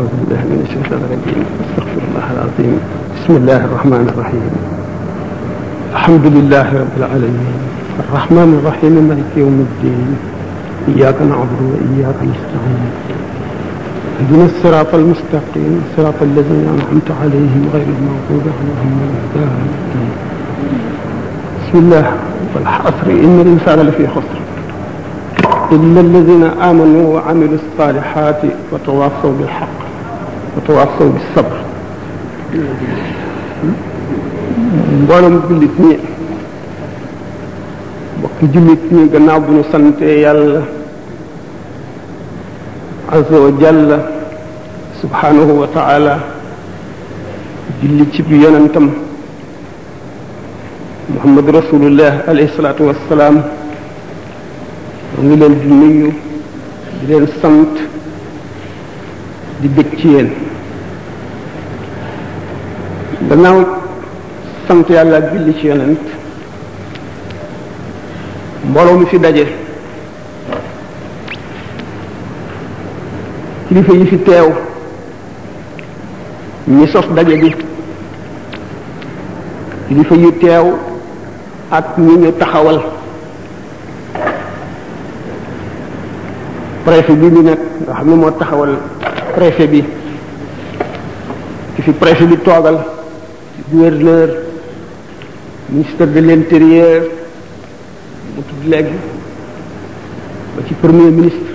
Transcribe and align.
أعوذ 0.00 0.12
بالله 0.20 0.40
من 0.50 0.58
الشيطان 0.66 1.00
الرجيم 1.06 1.44
أستغفر 1.62 2.00
الله 2.08 2.26
العظيم 2.36 2.76
بسم 3.16 3.32
الله 3.40 3.60
الرحمن 3.68 4.04
الرحيم 4.12 4.46
الحمد 5.94 6.24
لله 6.36 6.66
رب 6.82 6.94
العالمين 7.00 7.58
الرحمن 8.04 8.48
الرحيم 8.60 8.94
مالك 9.08 9.30
يوم 9.44 9.56
الدين 9.68 10.08
إياك 10.92 11.18
نعبد 11.30 11.60
وإياك 11.72 12.18
نستعين 12.32 12.82
اهدنا 14.18 14.44
الصراط 14.52 14.90
المستقيم 15.00 15.74
صراط 15.96 16.18
الذين 16.30 16.62
أنعمت 16.74 17.08
عليهم 17.22 17.60
غير 17.74 17.86
المغضوب 17.96 18.44
عليهم 18.58 18.92
ولا 19.04 19.14
الضالين 19.22 20.10
بسم 21.60 21.76
الله 21.84 22.06
والحصر 22.54 23.06
إن 23.26 23.34
الإنسان 23.44 23.78
لفي 23.86 24.04
خسر 24.14 24.38
إلا 25.76 26.00
الذين 26.06 26.44
آمنوا 26.70 27.06
وعملوا 27.14 27.58
الصالحات 27.62 28.40
وتواصوا 28.72 29.32
بالحق 29.40 29.79
wa 30.56 30.60
tawaasaw 30.66 31.08
bi 31.14 31.20
sabr 31.34 31.56
mbooloom 35.02 35.36
jullit 35.48 35.74
ñi 35.84 35.92
bokki 38.22 38.46
jullit 38.52 38.82
ñi 38.90 39.08
gannaaw 39.10 39.40
bu 39.40 39.52
ñu 39.52 39.64
sante 39.70 40.02
yàlla 40.04 40.60
azza 43.12 43.36
wa 43.38 43.50
jalla 43.60 43.96
subhanahu 45.00 45.60
wa 45.60 45.66
taala 45.68 46.18
julli 47.82 48.10
ci 48.12 48.22
bi 48.22 48.40
yonentam 48.42 48.90
muhammad 51.14 51.48
rasulullah 51.62 52.24
alayhi 52.26 52.50
salaatu 52.56 52.84
wassalaam 52.90 53.42
mu 55.16 55.22
ngi 55.26 55.36
leen 55.36 55.54
di 55.60 55.68
nuyu 55.68 56.12
di 57.00 57.06
leen 57.06 57.28
sant 57.40 57.78
di 59.60 59.68
bëgg 59.68 59.92
ci 59.98 60.08
yéen 60.08 60.28
gannaaw 63.28 63.58
sant 64.66 64.88
yàlla 64.88 65.16
ak 65.20 65.32
julli 65.34 65.52
ci 65.60 65.66
yonent 65.66 66.04
mbooloo 68.68 68.96
mi 68.98 69.06
fi 69.06 69.18
daje 69.18 69.44
kilifa 73.68 73.92
yi 73.92 74.06
fi 74.06 74.18
teew 74.18 74.48
ñi 76.68 76.88
sos 76.88 77.06
daje 77.14 77.36
bi 77.36 77.52
kilifa 79.88 80.14
yu 80.14 80.32
teew 80.40 80.66
ak 81.70 81.98
ñi 81.98 82.16
ñu 82.16 82.32
taxawal 82.38 82.80
préfet 86.84 87.12
bi 87.14 87.26
ni 87.30 87.42
nag 87.42 87.58
nga 87.86 87.94
xam 87.94 88.08
ne 88.08 88.16
moo 88.16 88.30
taxawal 88.30 88.74
préfet 89.40 89.68
bi 89.72 89.82
ki 91.76 91.82
fi 91.86 91.92
préfet 92.02 92.26
bi 92.32 92.36
toogal 92.48 92.76
gouverneur 93.70 94.28
ministre 95.70 96.04
de 96.16 96.20
l'intérieur 96.28 97.00
mu 98.36 98.42
tudd 98.48 98.70
ba 100.56 100.60
ci 100.68 100.74
premier 100.82 101.10
ministre 101.18 101.50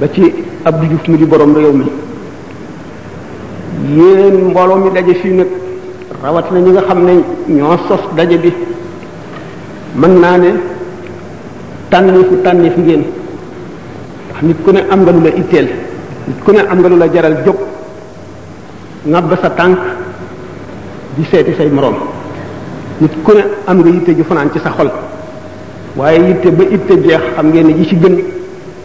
ba 0.00 0.06
ci 0.14 0.24
Abdou 0.70 0.86
Diouf 0.90 1.06
mi 1.12 1.16
di 1.18 1.26
borom 1.34 1.52
réew 1.60 1.72
mi 1.78 1.84
yéen 3.98 4.36
mbooloo 4.54 4.80
mi 4.84 4.90
daje 4.96 5.14
fii 5.22 5.34
nag 5.40 5.50
rawat 6.24 6.46
na 6.50 6.58
ñi 6.64 6.70
nga 6.72 6.82
xam 6.88 7.00
ne 7.06 7.12
ñoo 7.58 7.76
sos 7.88 8.02
daje 8.16 8.36
bi 8.44 8.52
mën 10.00 10.14
naa 10.20 10.38
ne 10.38 10.50
tànnifu 11.90 12.36
tànnif 12.44 12.76
ngeen 12.78 13.02
ndax 14.28 14.40
nit 14.46 14.58
ku 14.64 14.70
ne 14.72 14.80
am 14.92 15.00
nga 15.02 15.12
lu 15.12 15.20
la 15.24 15.32
itteel 15.42 15.68
nit 16.28 16.38
ku 16.44 16.50
ne 16.50 16.58
am 16.66 16.78
nga 16.82 16.88
lu 16.90 16.96
la 16.98 17.08
jaral 17.12 17.42
jóg 17.46 17.56
ngàbb 19.06 19.36
sa 19.40 19.50
tànk 19.50 19.78
di 21.14 21.24
seeti 21.24 21.54
say 21.54 21.68
moroom 21.70 21.94
nit 23.00 23.14
ku 23.22 23.32
ne 23.32 23.44
am 23.66 23.78
nga 23.80 23.90
yitte 23.90 24.14
ju 24.16 24.24
fanaan 24.24 24.50
ci 24.52 24.58
sa 24.58 24.70
xol 24.74 24.90
waaye 25.96 26.26
yitte 26.28 26.50
ba 26.52 26.64
yitte 26.64 26.98
jeex 27.00 27.20
xam 27.34 27.48
ngeen 27.50 27.66
ne 27.68 27.86
ci 27.86 27.94
gën 27.96 28.24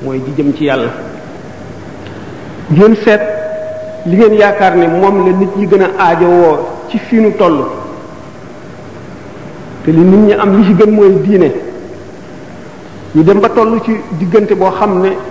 mooy 0.04 0.22
ji 0.24 0.32
jëm 0.38 0.54
ci 0.56 0.66
yàlla 0.66 0.90
ngeen 2.70 2.96
seet 2.96 3.22
li 4.06 4.16
ngeen 4.18 4.34
yaakaar 4.34 4.76
ne 4.76 4.88
moom 4.88 5.26
la 5.26 5.32
nit 5.38 5.56
ñi 5.56 5.68
gën 5.68 5.84
a 5.98 6.16
woo 6.22 6.68
ci 6.90 7.00
fii 7.00 7.22
nu 7.22 7.36
toll 7.38 7.66
te 9.84 9.90
li 9.92 10.00
nit 10.00 10.20
ñi 10.26 10.34
am 10.34 10.60
li 10.60 10.66
ci 10.66 10.74
gën 10.76 10.92
mooy 10.94 11.14
diine 11.24 11.52
ñu 13.16 13.24
dem 13.24 13.40
ba 13.40 13.50
toll 13.50 13.82
ci 13.84 13.94
diggante 14.12 14.52
boo 14.56 14.70
xam 14.78 15.02
ne 15.02 15.31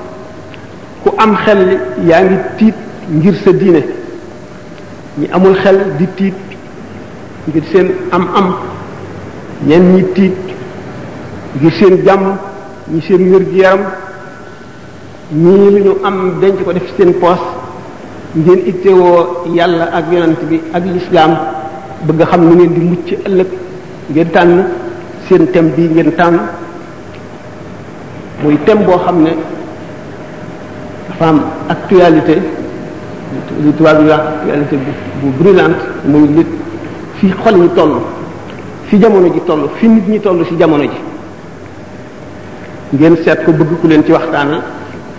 ku 1.04 1.10
am 1.16 1.32
xel 1.44 1.60
yaa 2.06 2.22
ngi 2.24 2.38
tiit 2.58 2.74
ngir 3.16 3.34
sa 3.42 3.50
diine 3.52 3.82
ñi 5.20 5.26
amul 5.32 5.54
xel 5.56 5.78
di 5.98 6.06
tiit 6.16 6.34
ngir 7.48 7.64
seen 7.72 7.88
am 8.12 8.28
am 8.36 8.48
ñenn 9.66 9.94
ñi 9.96 10.04
tiit 10.14 10.36
ngir 11.60 11.72
seen 11.78 12.04
jàmm 12.04 12.24
ñi 12.92 13.00
seen 13.00 13.32
wér 13.32 13.44
gi 13.50 13.60
yaram 13.60 13.82
ñii 15.32 15.70
lu 15.70 15.78
ñu 15.84 15.92
am 16.04 16.38
denc 16.40 16.64
ko 16.64 16.72
def 16.72 16.86
seen 16.98 17.14
poos 17.14 17.40
ngeen 18.34 18.66
ittewoo 18.66 19.44
yàlla 19.54 19.84
ak 19.84 20.04
yonent 20.12 20.40
bi 20.48 20.60
ak 20.72 20.84
lislaam 20.84 21.32
bëgg 22.06 22.26
xam 22.30 22.42
nu 22.44 22.54
neen 22.56 22.72
di 22.74 22.96
ci 23.06 23.14
ëllëg 23.26 23.48
ngeen 24.10 24.30
tànn 24.30 24.64
seen 25.28 25.46
tem 25.50 25.70
bi 25.74 25.88
ngeen 25.94 26.12
tànn 26.12 26.38
muy 28.42 28.56
thème 28.66 28.84
boo 28.84 28.98
xam 29.04 29.22
ne 29.24 29.30
dafa 31.20 31.30
am 31.36 31.40
actualité 31.68 32.38
li 33.60 33.70
tubaab 33.76 34.00
yi 34.02 34.08
wax 34.08 34.18
actualité 34.40 34.76
bu 34.76 34.90
bu 35.22 35.42
brûlante 35.42 35.72
muy 36.08 36.22
nit 36.28 36.46
fi 37.20 37.28
xol 37.44 37.60
yi 37.62 37.68
toll 37.76 38.00
fi 38.88 38.96
jamono 38.98 39.26
ji 39.28 39.40
toll 39.46 39.68
fi 39.76 39.86
nit 39.88 40.08
ñi 40.08 40.18
toll 40.20 40.42
si 40.48 40.56
jamono 40.56 40.82
ji 40.82 40.90
ngeen 42.98 43.16
seet 43.24 43.44
ko 43.44 43.52
bëgg 43.52 43.68
ku 43.82 43.86
leen 43.86 44.02
ci 44.04 44.12
waxtaanal 44.12 44.62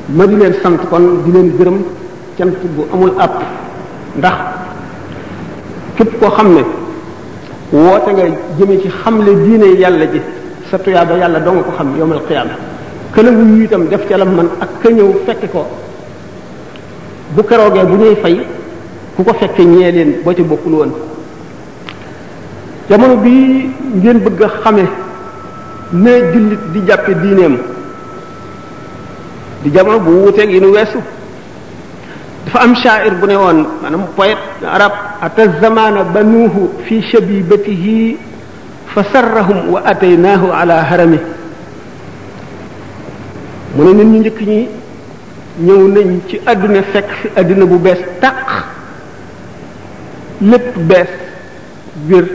ma 0.10 0.26
di 0.26 0.36
leen 0.36 0.54
sant 0.62 0.80
kon 0.90 1.22
di 1.24 1.32
leen 1.32 1.56
gërëm 1.58 1.78
cant 2.38 2.52
bu 2.76 2.86
amul 2.94 3.14
app 3.20 3.42
ndax 4.18 4.34
képp 5.98 6.20
koo 6.20 6.30
xam 6.32 6.54
ne 6.56 6.64
woote 7.72 8.10
nga 8.12 8.24
jëme 8.60 8.82
ci 8.82 8.90
xamle 8.90 9.36
diine 9.44 9.68
yàlla 9.80 10.06
ji 10.08 10.20
sa 10.70 10.78
tuyaaba 10.80 11.16
yàlla 11.18 11.40
dong 11.40 11.64
ko 11.64 11.72
xam 11.78 11.96
yowmal 11.98 12.22
qiyaama 12.28 12.52
këla 13.14 13.32
ngu 13.32 13.64
itam 13.64 13.88
def 13.88 14.06
ca 14.10 14.18
la 14.18 14.26
man 14.26 14.50
ak 14.60 14.70
ka 14.82 14.90
ñëw 14.90 15.14
fekk 15.26 15.52
ko 15.52 15.66
bu 17.38 17.44
keroogee 17.48 17.84
bu 17.92 17.96
ñuy 18.02 18.16
fay 18.24 18.36
ku 19.18 19.24
ko 19.24 19.32
fekkee 19.40 19.66
ñee 19.66 19.92
leen 19.96 20.12
boo 20.24 20.34
ci 20.34 20.44
bokkul 20.44 20.74
woon 20.74 20.92
jamono 22.90 23.16
bii 23.24 23.70
ngeen 23.98 24.20
bëgg 24.24 24.42
a 24.44 24.48
xame 24.64 24.86
ne 25.94 26.12
jullit 26.32 26.62
di 26.74 26.80
jàppe 26.88 27.14
diineem 27.22 27.58
di 29.64 29.70
jamono 29.72 30.00
bu 30.00 30.12
wuuteeg 30.12 30.50
yi 30.52 30.60
nu 30.60 30.70
weesu 30.72 31.00
dafa 32.46 32.60
am 32.60 32.76
sha'ir 32.76 33.14
bu 33.16 33.26
ne 33.26 33.36
woon 33.36 33.60
maanaam 33.82 34.06
poète 34.16 34.44
arab 34.76 34.92
ata 35.22 35.44
zamana 35.62 36.04
banuuhu 36.04 36.62
fi 36.86 37.02
shabibatihi 37.02 38.18
fa 38.94 39.04
sarrahum 39.04 39.70
wa 39.74 39.82
ataynaahu 39.86 40.48
ala 40.60 40.84
harami 40.84 41.20
mu 43.76 43.84
ne 43.86 43.92
nit 43.94 44.08
ñu 44.14 44.20
njëkk 44.20 44.40
ñi 44.48 44.81
ñëw 45.66 45.88
nañ 45.96 46.10
ci 46.28 46.36
àdduna 46.52 46.82
fekk 46.94 47.10
fi 47.22 47.28
àdduna 47.40 47.66
bu 47.72 47.78
bees 47.86 48.00
tàq 48.22 48.44
lépp 50.50 50.70
bees 50.90 51.10
wér 52.08 52.26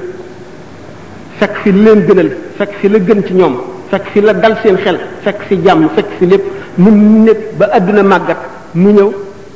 fekk 1.39 1.55
fi 1.63 1.69
leen 1.83 2.01
gënal 2.07 2.31
fekk 2.59 2.73
fi 2.81 2.87
la 2.93 2.99
gën 3.07 3.21
ci 3.27 3.33
ñoom 3.41 3.55
fekk 3.91 4.05
fi 4.13 4.19
la 4.27 4.33
dal 4.43 4.55
seen 4.63 4.77
xel 4.85 4.99
fekk 5.25 5.39
fi 5.49 5.55
jàmm 5.65 5.89
fekk 5.97 6.11
fi 6.19 6.25
lépp 6.33 6.45
mu 6.83 6.91
nekk 7.27 7.41
ba 7.59 7.65
àdduna 7.77 8.03
màggat 8.11 8.39
mu 8.81 8.89
ñëw 8.97 9.11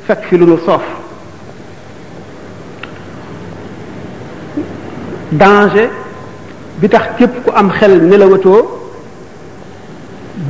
fekk 0.07 0.21
fi 0.27 0.35
lu 0.39 0.45
nu 0.51 0.57
soof 0.65 0.83
danger 5.39 5.89
bi 6.79 6.87
tax 6.93 7.05
képp 7.17 7.33
ku 7.45 7.49
am 7.59 7.69
xel 7.77 7.93
nelawatoo 8.09 8.59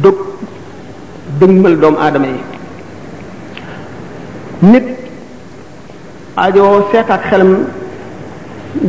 dog 0.04 0.16
dëgmal 1.40 1.76
doomu 1.82 1.98
aadama 2.04 2.26
yi 2.36 2.42
nit 4.70 4.88
ajowoo 6.46 6.82
seetaat 6.92 7.24
xelam 7.30 7.52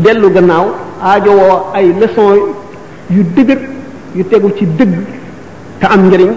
dellu 0.04 0.28
gannaaw 0.34 0.66
ajowoo 1.14 1.56
ay 1.78 1.86
leçon 2.00 2.32
yu 3.14 3.22
dëgër 3.34 3.60
yu 4.16 4.24
tegu 4.30 4.50
ci 4.58 4.64
dëgg 4.78 4.94
te 5.80 5.84
am 5.94 6.02
njëriñ 6.06 6.30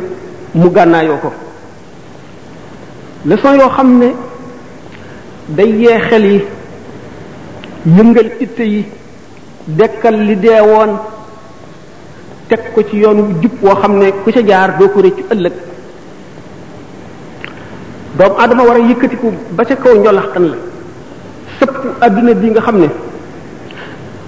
mu 0.60 0.70
gànnaayoo 0.76 1.18
ko 1.24 1.30
leçon 3.26 3.58
yoo 3.60 3.70
xam 3.76 3.90
ne 4.00 4.08
day 5.56 5.72
yee 5.82 6.00
xel 6.10 6.26
yi 6.34 6.40
yëngal 7.98 8.30
itte 8.40 8.64
yi 8.74 8.86
dekkal 9.68 10.18
li 10.28 10.36
dee 10.44 10.62
woon 10.72 10.92
teg 12.48 12.60
ko 12.74 12.82
ci 12.90 12.98
yoonu 13.04 13.22
wu 13.28 13.40
jub 13.42 13.56
woo 13.64 13.76
xam 13.82 13.98
ne 14.00 14.08
ku 14.24 14.32
ci 14.32 14.44
jaar 14.48 14.78
doo 14.80 14.90
ko 14.90 15.00
rëccu 15.02 15.24
ëllëg 15.34 15.54
doomu 18.18 18.36
aadama 18.40 18.64
war 18.64 18.78
a 18.78 18.88
yëkkatiku 18.90 19.28
ba 19.52 19.66
ca 19.68 19.76
kaw 19.76 19.92
njolaxtan 19.98 20.44
la 20.52 20.58
sëpp 21.60 21.72
àddina 22.06 22.34
bi 22.34 22.48
nga 22.50 22.62
xam 22.62 22.78
ne 22.82 22.88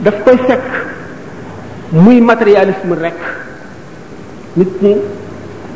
daf 0.03 0.15
koy 0.23 0.37
fekk 0.47 0.65
muy 1.93 2.19
matérialisme 2.21 2.93
rek 3.01 3.17
nit 4.57 4.73
ñi 4.81 4.93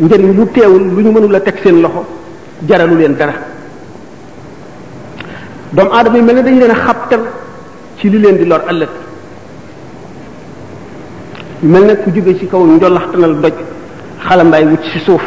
njëriñ 0.01 0.31
lu 0.37 0.45
teewul 0.53 0.83
lu 0.95 1.01
ñu 1.03 1.11
mënul 1.11 1.35
a 1.35 1.39
teg 1.39 1.55
seen 1.63 1.81
loxo 1.81 2.03
jaralu 2.67 2.95
leen 2.97 3.15
dara 3.15 3.33
doomu 5.73 5.91
aadama 5.93 6.17
yi 6.17 6.23
mel 6.23 6.35
ne 6.35 6.43
dañu 6.43 6.59
leen 6.59 6.71
a 6.71 6.75
xabtal 6.85 7.21
ci 7.97 8.09
li 8.09 8.19
leen 8.19 8.37
di 8.37 8.45
lor 8.45 8.61
ëllëg 8.71 8.89
mel 11.63 11.83
na 11.85 11.95
ku 11.95 12.11
jóge 12.13 12.37
ci 12.39 12.47
kaw 12.47 12.65
njolaxtanal 12.65 13.35
doj 13.41 13.53
xalambaay 14.27 14.63
wut 14.65 14.83
ci 14.91 14.99
suuf 14.99 15.23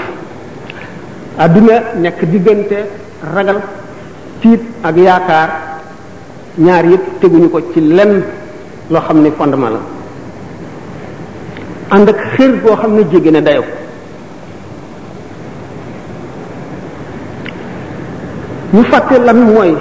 adduna 1.38 1.98
nekk 1.98 2.22
diggante 2.30 2.86
ragal 3.34 3.58
tiit 4.40 4.62
ak 4.86 4.94
yaakaar 4.96 5.48
ñaar 6.58 6.84
yëpp 6.86 7.04
teguñu 7.20 7.48
ko 7.50 7.58
ci 7.74 7.80
lenn 7.80 8.22
loo 8.90 9.00
xam 9.02 9.22
ne 9.22 9.30
fondement 9.30 9.70
la 9.74 9.80
ànd 11.90 12.08
ak 12.08 12.18
xër 12.36 12.50
boo 12.62 12.76
xam 12.76 12.94
ne 12.94 13.02
jéggi 13.10 13.30
na 13.30 13.40
dayo 13.40 13.62
ñu 18.72 18.82
fàtte 18.90 19.18
lan 19.18 19.36
mooy 19.46 19.74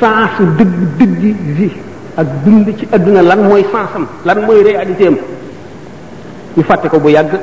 sensu 0.00 0.42
dëgg 0.58 0.74
dëgg 0.98 1.42
vie 1.56 1.70
ak 2.16 2.26
dund 2.44 2.66
ci 2.78 2.88
adduna 2.92 3.22
lan 3.22 3.40
mooy 3.46 3.62
sensam 3.70 4.06
lan 4.24 4.38
mooy 4.46 4.62
réalité 4.62 5.06
ñu 6.56 6.62
fàtte 6.62 6.88
ko 6.90 6.98
bu 6.98 7.08
yàgg 7.10 7.34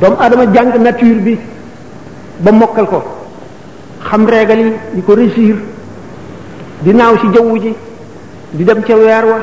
doomu 0.00 0.16
aadama 0.20 0.46
jàng 0.54 0.78
nature 0.82 1.18
bi 1.26 1.36
ba 2.40 2.52
mokkal 2.52 2.86
ko 2.86 3.02
xam 4.08 4.26
régal 4.28 4.58
yi 4.66 4.72
di 4.94 5.02
ko 5.02 5.14
régir 5.14 5.56
di 6.82 6.92
naaw 6.94 7.16
ci 7.20 7.26
jaww 7.34 7.56
ji 7.58 7.74
di 8.50 8.64
dem 8.64 8.80
ca 8.82 8.94
weer 8.94 9.24
wa 9.26 9.38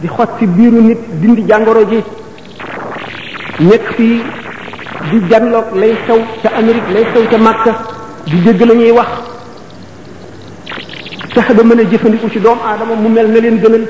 di 0.00 0.08
xot 0.08 0.30
ci 0.38 0.46
biiru 0.46 0.80
nit 0.82 0.98
dindi 1.20 1.42
jàngoro 1.46 1.84
ji 1.86 2.02
nekk 3.58 3.86
fii 3.96 4.22
di 5.10 5.18
janloog 5.28 5.66
lay 5.74 5.94
xew 6.04 6.20
ca 6.42 6.48
Amérique 6.58 6.90
lay 6.94 7.04
xew 7.12 7.24
ca 7.30 7.38
Makka 7.38 7.72
di 8.26 8.40
dégg 8.44 8.60
la 8.68 8.74
ñuy 8.74 8.90
wax 8.90 9.08
fexe 11.34 11.52
ba 11.54 11.62
mën 11.62 11.80
a 11.80 11.84
jëfandiku 11.90 12.28
ci 12.28 12.40
doomu 12.40 12.60
aadama 12.66 12.94
mu 12.94 13.08
mel 13.08 13.28
na 13.30 13.40
leen 13.40 13.58
gënal 13.62 13.84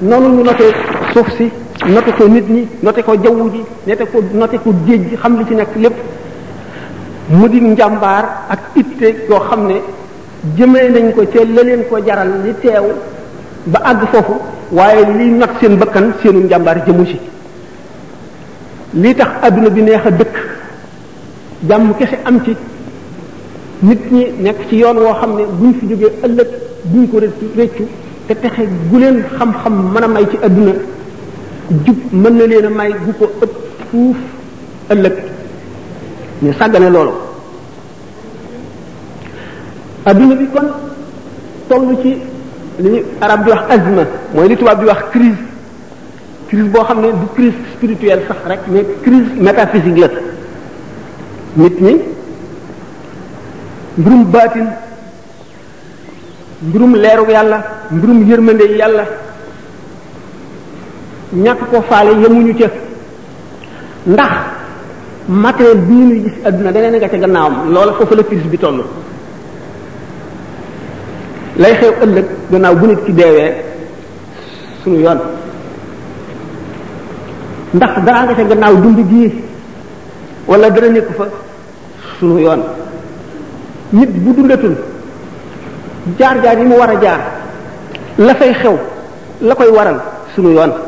noonu 0.00 0.28
ñu 0.36 0.42
notee 0.42 0.72
suuf 1.12 1.28
si 1.36 1.48
noté 1.88 2.10
ko 2.12 2.26
nit 2.28 2.48
ñi 2.50 2.66
noté 2.82 3.02
ko 3.02 3.12
jaww 3.16 3.50
ji 3.50 3.60
noté 3.86 4.04
ko 4.06 4.20
noté 4.32 4.58
ko 4.58 4.72
géej 4.86 5.08
gi 5.08 5.16
xam 5.16 5.38
li 5.38 5.44
ci 5.46 5.54
nekk 5.54 5.76
lépp 5.76 5.94
mu 7.28 7.48
di 7.48 7.60
njàmbaar 7.60 8.24
ak 8.48 8.60
itte 8.76 9.26
yoo 9.28 9.38
xam 9.48 9.66
ne 9.66 9.80
jëmee 10.56 10.90
nañ 10.90 11.12
ko 11.14 11.22
ca 11.32 11.44
la 11.44 11.62
leen 11.62 11.84
ko 11.88 11.98
jaral 12.04 12.42
li 12.42 12.54
teew 12.60 12.92
ba 13.66 13.80
àgg 13.84 14.06
foofu 14.10 14.34
waaye 14.72 15.04
liy 15.18 15.30
not 15.30 15.50
seen 15.60 15.76
bakkan 15.78 16.12
seenu 16.22 16.42
njàmbaar 16.44 16.82
jëmu 16.86 17.06
ci 17.06 17.20
li 18.94 19.14
tax 19.14 19.28
àdduna 19.42 19.70
bi 19.70 19.82
neex 19.82 20.06
a 20.06 20.10
dëkk 20.10 20.34
jàmm 21.68 21.94
kese 21.98 22.18
am 22.24 22.40
ci 22.44 22.56
nit 23.82 24.10
ñi 24.12 24.26
nekk 24.42 24.68
ci 24.68 24.76
yoon 24.76 24.96
woo 24.98 25.14
xam 25.14 25.36
ne 25.36 25.44
buñ 25.52 25.74
fi 25.80 25.86
jógee 25.88 26.12
ëllëg 26.24 26.48
buñ 26.84 27.06
ko 27.10 27.18
rëccu 27.18 27.46
rëccu 27.56 27.86
te 28.26 28.34
texe 28.34 28.66
gu 28.90 28.98
leen 28.98 29.24
xam-xam 29.38 29.92
mën 29.92 30.02
a 30.02 30.08
may 30.08 30.26
ci 30.28 30.36
adduna 30.42 30.72
jub 31.70 31.96
mën 32.12 32.30
na 32.36 32.46
leen 32.46 32.66
a 32.66 32.70
may 32.70 32.92
gu 32.92 33.12
ko 33.18 33.24
ëpp 33.42 33.54
fuuf 33.90 34.16
ëllëg 34.92 35.16
ñu 36.42 36.52
sàggane 36.58 36.90
loolu 36.90 37.10
adduna 40.04 40.34
bi 40.34 40.46
kon 40.54 40.68
toll 41.68 41.96
ci 42.02 42.10
li 42.78 42.88
ñu 42.90 43.02
arab 43.20 43.44
di 43.44 43.50
wax 43.50 43.62
azma 43.70 44.04
mooy 44.34 44.48
li 44.48 44.56
tubaab 44.56 44.80
di 44.80 44.86
wax 44.86 45.00
crise 45.12 45.40
crise 46.48 46.68
boo 46.70 46.84
xam 46.84 47.00
ne 47.00 47.10
du 47.12 47.26
crise 47.34 47.54
spirituelle 47.74 48.22
sax 48.28 48.38
rek 48.46 48.60
mais 48.68 48.86
crise 49.02 49.28
métaphysique 49.46 49.98
la 49.98 50.08
nit 51.56 51.80
ñi 51.80 51.94
mbirum 53.98 54.24
baatin 54.24 54.66
mbirum 56.62 56.94
leeru 56.96 57.30
yàlla 57.30 57.58
mbirum 57.90 58.24
yërmande 58.30 58.64
yàlla 58.78 59.04
ñàkk 61.32 61.58
ko 61.70 61.82
faale 61.88 62.10
yemuñu 62.22 62.54
ca 62.58 62.66
ndax 64.06 64.32
matériel 65.28 65.78
bi 65.78 65.94
ñuy 65.94 66.22
gis 66.22 66.32
adduna 66.44 66.70
da 66.72 66.80
leen 66.80 66.94
nga 66.94 67.08
ca 67.08 67.16
gannaawam 67.16 67.72
loola 67.72 67.92
foofu 67.94 68.14
la 68.14 68.22
crise 68.22 68.46
bi 68.46 68.56
toll 68.58 68.82
lay 71.56 71.74
xew 71.74 71.92
ëllëg 72.04 72.24
gannaaw 72.52 72.74
bu 72.76 72.86
nit 72.86 73.02
ki 73.04 73.12
deewee 73.12 73.52
suñu 74.84 75.00
yoon 75.00 75.18
ndax 77.74 77.98
daraa 78.04 78.24
nga 78.24 78.34
ca 78.34 78.44
gannaaw 78.44 78.76
dund 78.76 78.98
gii 79.08 79.42
walla 80.46 80.70
dara 80.70 80.88
nekk 80.88 81.08
fa 81.16 81.24
suñu 82.20 82.38
yoon 82.38 82.62
nit 83.92 84.10
bu 84.12 84.32
dundatul 84.32 84.76
jaar-jaar 86.16 86.58
yi 86.60 86.64
mu 86.66 86.76
war 86.76 86.90
a 86.90 86.98
jaar 87.02 87.20
la 88.16 88.34
fay 88.36 88.52
xew 88.52 88.76
la 89.40 89.54
koy 89.56 89.68
waral 89.70 90.00
sunu 90.32 90.50
yoon 90.52 90.85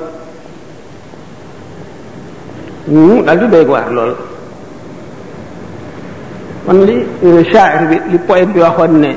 mu 2.88 3.20
daal 3.22 3.36
di 3.44 3.46
doy 3.52 3.64
waar 3.68 3.86
lool 3.92 4.12
kon 6.64 6.78
li 6.88 6.96
euh, 7.24 7.40
shaair 7.52 7.82
bi 7.88 7.96
li 8.12 8.18
poète 8.28 8.50
bi 8.52 8.60
waxoon 8.64 8.92
ne 9.04 9.10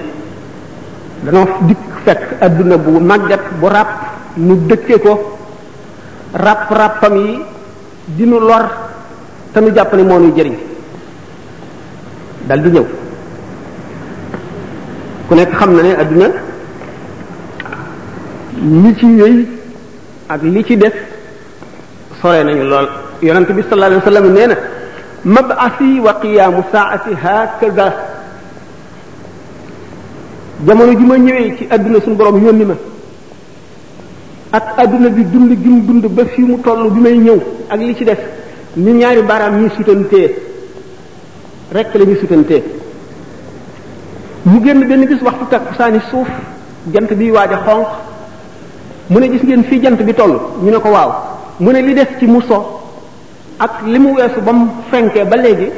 danoo 1.23 1.45
dikk 1.67 1.83
fekk 2.05 2.21
adduna 2.45 2.75
bu 2.77 2.91
màggat 2.99 3.41
bu 3.59 3.67
ràpp 3.75 3.91
nu 4.45 4.53
dëkke 4.67 4.95
ko 5.05 5.13
ràpp 6.43 6.61
ràppam 6.79 7.15
yi 7.23 7.39
dinu 8.17 8.37
lor 8.39 8.65
te 9.53 9.57
nu 9.59 9.71
jàpp 9.75 9.93
ne 9.93 10.03
moo 10.03 10.19
nuy 10.19 10.31
jëriñ 10.37 10.55
dal 12.47 12.59
ñëw 12.73 12.85
ku 15.27 15.31
nekk 15.35 15.51
xam 15.59 15.71
na 15.75 15.81
ne 15.83 15.91
adduna 16.01 16.27
li 18.83 18.91
ci 18.99 19.05
yëy 19.19 19.35
ak 20.33 20.41
li 20.43 20.61
ci 20.67 20.77
des 20.77 20.93
sore 22.21 22.43
nañu 22.43 22.63
lool 22.63 22.87
yonent 23.21 23.47
bi 23.55 23.61
sallallahu 23.61 24.01
alayhi 24.01 24.01
wasallam 24.03 24.25
neena 24.33 24.55
mab'asi 25.23 25.99
wa 26.01 26.13
qiyamu 26.21 26.61
sa'ati 26.73 27.13
hakaza 27.13 27.87
jamono 30.65 30.93
ji 30.97 31.05
ma 31.05 31.17
ñëwee 31.17 31.55
ci 31.57 31.67
aduna 31.69 31.99
suñu 32.01 32.15
borom 32.15 32.45
yónni 32.45 32.65
ma 32.65 32.75
ak 34.51 34.63
aduna 34.77 35.09
bi 35.09 35.23
dund 35.25 35.53
gi 35.61 35.69
mu 35.69 35.81
dund 35.81 36.05
ba 36.07 36.25
fi 36.25 36.41
mu 36.41 36.59
toll 36.61 36.89
bi 36.91 36.99
may 36.99 37.17
ñëw 37.17 37.39
ak 37.69 37.79
li 37.79 37.95
ci 37.95 38.03
def 38.05 38.19
ñu 38.75 38.91
ñaari 38.91 39.21
baaraam 39.21 39.61
ñi 39.61 39.69
sutantee 39.77 40.35
rek 41.71 41.93
la 41.93 42.03
ñu 42.05 42.15
sutantee 42.17 42.63
mu 44.45 44.61
génn 44.65 44.87
benn 44.87 45.05
bis 45.05 45.21
waxtu 45.21 45.45
tak 45.49 45.61
saani 45.77 45.99
suuf 46.09 46.27
jant 46.91 47.13
bi 47.13 47.29
waaj 47.29 47.51
a 47.53 47.57
xonq 47.65 47.87
mu 49.11 49.19
ne 49.19 49.29
gis 49.29 49.43
ngeen 49.43 49.63
fii 49.63 49.79
jant 49.83 50.01
bi 50.01 50.13
toll 50.13 50.39
ñu 50.63 50.69
ne 50.71 50.77
ko 50.79 50.89
waaw 50.89 51.11
mu 51.59 51.71
ne 51.71 51.81
li 51.81 51.93
def 51.93 52.17
ci 52.17 52.25
muso 52.25 52.80
ak 53.61 53.85
li 53.85 53.99
mu 54.01 54.17
weesu 54.17 54.41
ba 54.41 54.51
mu 54.51 54.65
fenkee 54.89 55.23
ba 55.23 55.37
léegi 55.37 55.69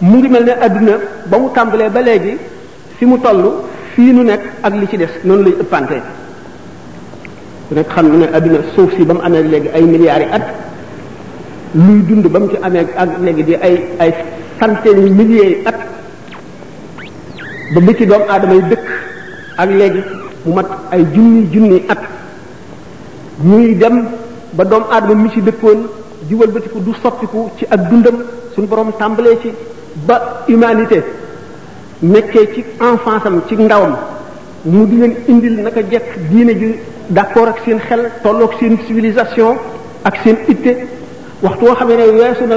mu 0.00 0.16
ngi 0.18 0.28
mel 0.28 0.44
ni 0.44 0.52
adduna 0.52 0.92
ba 1.26 1.38
mu 1.38 1.48
tàmbalee 1.56 1.88
ba 1.88 2.02
léegi 2.02 2.36
fi 2.98 3.04
mu 3.06 3.16
toll 3.18 3.64
fii 3.94 4.12
nu 4.12 4.22
nekk 4.24 4.42
ak 4.62 4.72
li 4.76 4.86
ci 4.88 4.96
des 4.98 5.12
noonu 5.24 5.42
lay 5.42 5.54
ëppante 5.60 5.96
ku 7.68 7.74
nekk 7.74 7.88
xam 7.92 8.06
ne 8.18 8.26
adduna 8.36 8.58
suuf 8.74 8.92
si 8.96 9.04
ba 9.04 9.14
mu 9.14 9.20
amee 9.24 9.42
léegi 9.42 9.68
ay 9.72 9.82
milliards 9.82 10.20
yi 10.24 10.30
at 10.32 10.46
luy 11.74 12.02
dund 12.08 12.26
ba 12.28 12.38
mu 12.40 12.48
ci 12.50 12.56
amee 12.62 12.86
ak 12.96 13.08
léegi 13.24 13.42
di 13.44 13.54
ay 13.54 13.74
ay 13.98 14.14
centaines 14.58 15.04
yi 15.06 15.10
milliers 15.10 15.48
yi 15.48 15.56
at 15.66 15.76
ba 17.74 17.80
bi 17.80 17.94
ci 17.96 18.06
doomu 18.06 18.24
aadama 18.28 18.54
yi 18.54 18.62
dëkk 18.68 18.86
ak 19.56 19.70
léegi 19.70 20.00
mu 20.44 20.54
mat 20.54 20.66
ay 20.90 21.06
junni 21.14 21.46
junni 21.50 21.82
at 21.88 22.02
ñuy 23.44 23.74
dem 23.78 24.04
ba 24.52 24.64
doomu 24.64 24.86
aadama 24.90 25.14
mi 25.22 25.30
ci 25.30 25.40
dëkkoon 25.40 26.01
di 26.32 26.36
wëlbatiku 26.40 26.78
du 26.86 26.92
soppiku 27.02 27.50
ci 27.58 27.64
ak 27.70 27.80
dundam 27.90 28.16
suñu 28.54 28.66
borom 28.66 28.90
tàmbalee 28.98 29.36
ci 29.42 29.48
ba 30.06 30.44
humanité 30.48 30.98
nekkee 32.00 32.46
ci 32.54 32.64
enfance 32.80 33.26
am 33.26 33.42
ci 33.48 33.54
ndawam 33.56 33.94
mu 34.64 34.86
di 34.86 34.96
leen 34.96 35.14
indil 35.28 35.54
naka 35.62 35.80
jekk 35.90 36.06
diine 36.30 36.52
ji 36.58 36.76
d'accord 37.08 37.48
ak 37.48 37.58
seen 37.64 37.78
xel 37.78 38.02
tolloog 38.22 38.54
seen 38.58 38.78
civilisation 38.86 39.56
ak 40.04 40.16
seen 40.22 40.36
itte 40.48 40.72
waxtu 41.42 41.64
woo 41.64 41.74
xamee 41.74 41.96
ne 41.96 42.04
weesu 42.18 42.44
na 42.46 42.56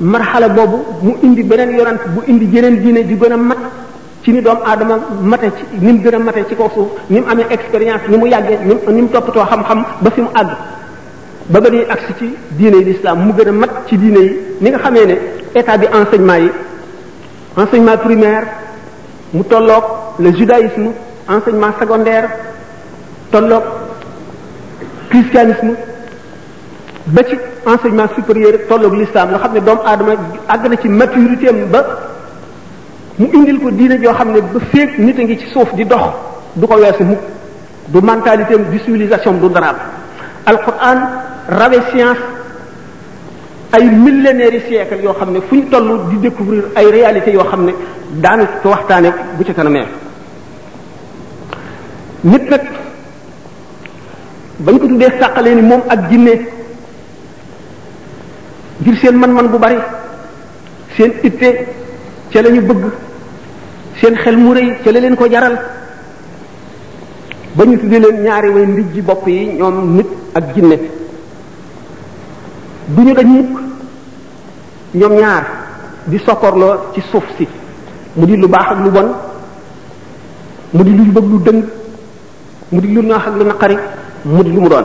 marxala 0.00 0.48
boobu 0.48 0.78
mu 1.02 1.14
indi 1.22 1.42
beneen 1.44 1.70
yonant 1.78 2.02
bu 2.14 2.20
indi 2.26 2.46
jeneen 2.52 2.80
diine 2.82 3.06
ju 3.06 3.16
gën 3.16 3.32
a 3.32 3.36
mat 3.36 3.58
ci 4.22 4.32
ni 4.32 4.40
doomu 4.40 4.62
aadama 4.66 4.96
mate 5.20 5.52
ci 5.58 5.64
ni 5.78 5.92
mu 5.92 6.00
gën 6.02 6.14
a 6.14 6.18
mate 6.18 6.44
ci 6.48 6.56
kaw 6.56 6.68
suuf 6.74 6.88
ni 7.08 7.20
mu 7.20 7.26
amee 7.30 7.44
expérience 7.50 8.02
ni 8.08 8.16
mu 8.16 8.26
yàggee 8.26 8.58
ni 8.92 9.02
mu 9.02 9.08
toppatoo 9.10 9.44
xam-xam 9.46 9.84
ba 10.02 10.10
fi 10.10 10.20
mu 10.20 10.28
àgg 10.34 10.50
ba 11.50 11.60
bari 11.60 11.76
ñuy 11.78 11.86
ci 12.18 12.36
diine 12.56 12.78
l'islam 12.84 13.18
mu 13.26 13.32
gën 13.32 13.48
a 13.48 13.52
mat 13.52 13.70
ci 13.86 13.98
diine 13.98 14.18
yi 14.18 14.40
ni 14.60 14.70
nga 14.70 14.78
xamee 14.78 15.04
ne 15.06 15.14
état 15.54 15.76
bi 15.76 15.86
enseignement 15.92 16.36
yi 16.38 16.50
enseignement 17.56 17.98
primaire 17.98 18.46
mu 19.32 19.42
tolloog 19.44 19.84
le 20.20 20.32
judaïsme 20.32 20.92
enseignement 21.28 21.72
secondaire 21.78 22.28
tolloog 23.30 23.62
christianisme 25.10 25.74
ba 27.06 27.22
ci 27.24 27.36
enseignement 27.66 28.06
supérieur 28.14 28.52
tolloog 28.66 28.94
l'islam 28.94 29.28
nga 29.30 29.38
xam 29.38 29.52
ne 29.52 29.60
doomu 29.60 29.80
aadama 29.84 30.12
àgg 30.48 30.68
na 30.70 30.76
ci 30.80 30.88
maturité 30.88 31.48
am 31.48 31.66
ba 31.70 31.84
mu 33.18 33.28
indil 33.34 33.58
ko 33.60 33.70
diine 33.70 34.00
joo 34.02 34.14
xam 34.14 34.30
ne 34.32 34.40
ba 34.40 34.60
féeg 34.72 34.98
nit 34.98 35.18
a 35.18 35.22
ngi 35.22 35.38
ci 35.38 35.46
suuf 35.52 35.74
di 35.74 35.84
dox 35.84 36.00
du 36.54 36.66
ko 36.66 36.74
weesu 36.76 37.04
mukk 37.04 37.18
du 37.88 38.00
mentalité 38.00 38.56
du 38.56 38.78
civilisation 38.80 39.32
du 39.32 39.50
daraam 39.52 39.76
alquran 40.46 41.23
rawe 41.48 41.78
science 41.90 42.18
ay 43.72 43.84
millénaires 43.90 44.64
yi 44.70 44.78
yoo 45.02 45.12
xam 45.12 45.30
ne 45.32 45.40
fu 45.42 45.56
ñu 45.56 45.64
toll 45.68 45.88
di 46.10 46.16
découvrir 46.18 46.64
ay 46.76 46.86
réalités 46.90 47.32
yoo 47.32 47.44
xam 47.44 47.66
ne 47.66 47.72
daanu 48.22 48.44
ko 48.62 48.68
waxtaane 48.70 49.10
bu 49.36 49.44
ci 49.44 49.52
kanamee 49.52 49.84
nit 52.24 52.50
nag 52.50 52.62
bañ 54.60 54.78
ko 54.78 54.86
tuddee 54.88 55.10
sàqalee 55.20 55.54
ni 55.54 55.62
moom 55.62 55.82
ak 55.88 56.10
jinne 56.10 56.34
ngir 58.80 58.96
seen 59.00 59.16
man-man 59.18 59.48
bu 59.48 59.58
bari 59.58 59.76
seen 60.96 61.12
itte 61.22 61.48
ca 62.30 62.40
la 62.42 62.48
ñu 62.50 62.60
bëgg 62.62 62.84
seen 64.00 64.14
xel 64.16 64.36
mu 64.38 64.54
rëy 64.54 64.68
ca 64.82 64.92
la 64.92 65.00
leen 65.00 65.16
ko 65.16 65.26
jaral 65.30 65.56
ba 67.56 67.64
ñu 67.66 67.76
tuddee 67.78 67.98
leen 67.98 68.22
ñaari 68.22 68.48
way 68.50 68.66
ndij 68.66 69.00
bopp 69.02 69.26
yi 69.28 69.56
ñoom 69.58 69.76
nit 69.96 70.08
ak 70.34 70.44
jinne 70.54 70.78
du 72.88 73.02
ñu 73.02 73.14
dañ 73.14 73.26
mukk 73.28 73.48
ñoom 74.94 75.14
ñaar 75.16 75.44
di 76.06 76.18
sokkorloo 76.18 76.92
ci 76.92 77.00
suuf 77.10 77.24
si 77.36 77.46
mu 78.16 78.26
di 78.26 78.36
lu 78.36 78.46
baax 78.48 78.66
ak 78.70 78.78
lu 78.84 78.90
bon 78.90 79.08
mu 80.72 80.82
di 80.82 80.90
lu 80.92 81.02
jub 81.04 81.16
ak 81.16 81.24
lu 81.24 81.38
dëng 81.44 81.60
mu 82.72 82.80
di 82.80 82.88
lu 82.92 83.00
naax 83.02 83.24
ak 83.28 83.34
lu 83.40 83.44
naqari 83.44 83.76
mu 84.24 84.42
di 84.42 84.50
lu 84.52 84.60
mu 84.60 84.68
doon 84.68 84.84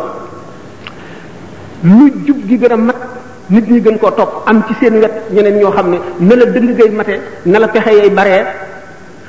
lu 1.84 2.08
jub 2.26 2.40
gi 2.48 2.58
gën 2.58 2.72
a 2.72 2.78
mat 2.78 2.96
nit 3.50 3.68
ñi 3.70 3.82
gën 3.82 3.98
koo 4.00 4.12
topp 4.12 4.44
am 4.48 4.64
ci 4.68 4.74
seen 4.80 4.96
wet 4.96 5.12
ñeneen 5.32 5.60
ñoo 5.60 5.72
xam 5.72 5.90
ne 5.90 5.98
na 6.22 6.36
la 6.36 6.46
dëng 6.46 6.76
gay 6.76 6.90
mate 6.90 7.20
na 7.46 7.60
la 7.60 7.68
pexe 7.68 7.92
yay 7.92 8.10
baree 8.10 8.46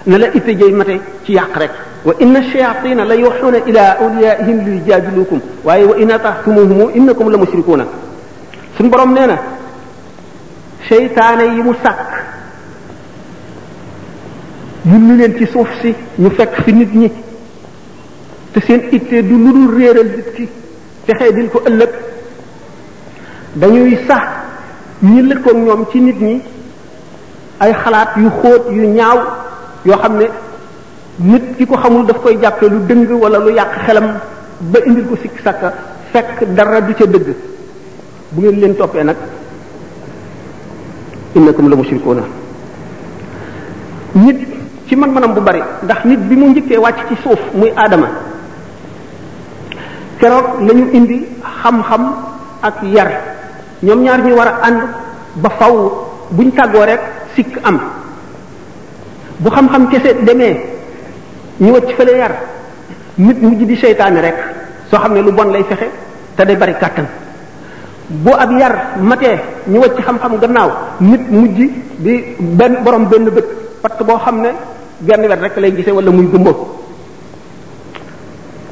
na 0.06 0.16
la 0.16 0.26
itte 0.32 0.56
jay 0.56 0.70
mate 0.70 1.00
ci 1.24 1.32
yàq 1.32 1.56
rek 1.56 1.70
wa 2.04 2.14
inna 2.20 2.40
shayatina 2.42 3.04
la 3.04 3.14
yuhuna 3.16 3.58
ila 3.66 3.80
awliyaihim 4.00 4.58
li 4.64 4.72
yujadilukum 4.78 5.40
waaye 5.64 5.84
wa 5.84 5.96
in 5.98 6.10
ata'tumuhum 6.10 6.90
innakum 6.94 7.28
la 7.30 7.36
mushrikuuna 7.36 7.84
suñ 8.80 8.88
borom 8.88 9.12
nee 9.12 9.26
na 9.26 9.36
seytaane 10.88 11.44
yi 11.54 11.62
mu 11.62 11.72
sàkk 11.82 12.10
yulli 14.90 15.12
leen 15.18 15.36
ci 15.36 15.46
suuf 15.52 15.68
si 15.82 15.94
ñu 16.18 16.30
fekk 16.30 16.62
fi 16.62 16.72
nit 16.72 16.92
ñi 16.94 17.12
te 18.52 18.60
seen 18.60 18.80
ittee 18.90 19.22
du 19.22 19.34
lu 19.36 19.52
dul 19.52 19.76
réeral 19.78 20.06
nit 20.16 20.32
ki 20.34 20.48
fexee 21.06 21.32
dil 21.34 21.50
ko 21.50 21.60
ëllëg 21.68 21.90
dañuy 23.56 23.98
sax 24.06 24.24
ñi 25.02 25.22
lëkkoog 25.28 25.56
ñoom 25.58 25.84
ci 25.90 26.00
nit 26.00 26.18
ñi 26.20 26.40
ay 27.58 27.72
xalaat 27.84 28.16
yu 28.16 28.30
xóot 28.40 28.62
yu 28.70 28.86
ñaaw 28.96 29.18
yoo 29.84 29.98
xam 29.98 30.16
ne 30.16 30.26
nit 31.18 31.42
ki 31.58 31.66
ko 31.66 31.76
xamul 31.76 32.06
daf 32.06 32.22
koy 32.22 32.38
jàppe 32.42 32.62
lu 32.68 32.78
dëng 32.88 33.04
wala 33.20 33.38
lu 33.40 33.50
yàq 33.52 33.72
xelam 33.86 34.08
ba 34.60 34.78
indil 34.86 35.06
ko 35.06 35.16
sikki 35.16 35.42
sàkka 35.44 35.72
fekk 36.12 36.54
dara 36.54 36.80
du 36.80 36.94
ca 36.94 37.04
dëgg 37.04 37.49
bu 38.32 38.40
ngeen 38.42 38.56
leen 38.60 38.74
toppee 38.76 39.02
nag 39.04 39.16
innakum 41.34 41.68
la 41.70 41.76
mushrikuuna 41.76 42.22
nit 44.14 44.38
ci 44.86 44.94
man-manam 44.96 45.34
bu 45.34 45.40
bari 45.40 45.60
ndax 45.84 46.04
nit 46.04 46.20
bi 46.28 46.36
mu 46.36 46.50
njëkkee 46.50 46.78
wàcc 46.78 47.08
ci 47.08 47.16
suuf 47.22 47.40
muy 47.54 47.70
aadama 47.76 48.08
keroog 50.18 50.46
lañu 50.66 50.84
indi 50.92 51.26
xam-xam 51.62 52.02
ak 52.62 52.76
yar 52.94 53.10
ñoom 53.82 54.02
ñaar 54.02 54.20
ñu 54.22 54.34
war 54.36 54.48
a 54.48 54.60
ànd 54.66 54.80
ba 55.36 55.50
faw 55.50 55.76
buñ 56.30 56.50
tàggoo 56.54 56.84
rek 56.84 57.00
sikk 57.34 57.58
am 57.64 57.80
bu 59.38 59.50
xam-xam 59.50 59.88
kese 59.90 60.14
demee 60.24 60.56
ñu 61.58 61.72
wacc 61.72 61.94
fële 61.96 62.16
yar 62.18 62.32
nit 63.18 63.42
mujj 63.42 63.62
di 63.66 63.76
seytaane 63.76 64.20
rek 64.20 64.36
soo 64.90 64.98
xam 65.00 65.14
ne 65.14 65.22
lu 65.22 65.32
bon 65.32 65.50
lay 65.52 65.62
fexe 65.64 65.88
te 66.36 66.44
day 66.44 66.56
bari 66.56 66.74
kàttan 66.74 67.06
bu 68.10 68.34
ab 68.34 68.50
yar 68.58 68.74
matee 69.02 69.38
ñu 69.70 69.78
wacc 69.80 69.96
xam-xam 70.06 70.36
gannaaw 70.42 70.70
nit 71.00 71.30
mujj 71.30 71.58
bi 71.98 72.12
benn 72.58 72.82
borom 72.84 73.06
benn 73.06 73.24
bët 73.30 73.46
patt 73.82 74.02
boo 74.06 74.18
xam 74.24 74.42
ne 74.42 74.50
genn 75.06 75.22
wet 75.30 75.40
rek 75.40 75.56
lay 75.56 75.70
gisee 75.76 75.92
walla 75.92 76.10
muy 76.10 76.26
gumba 76.26 76.50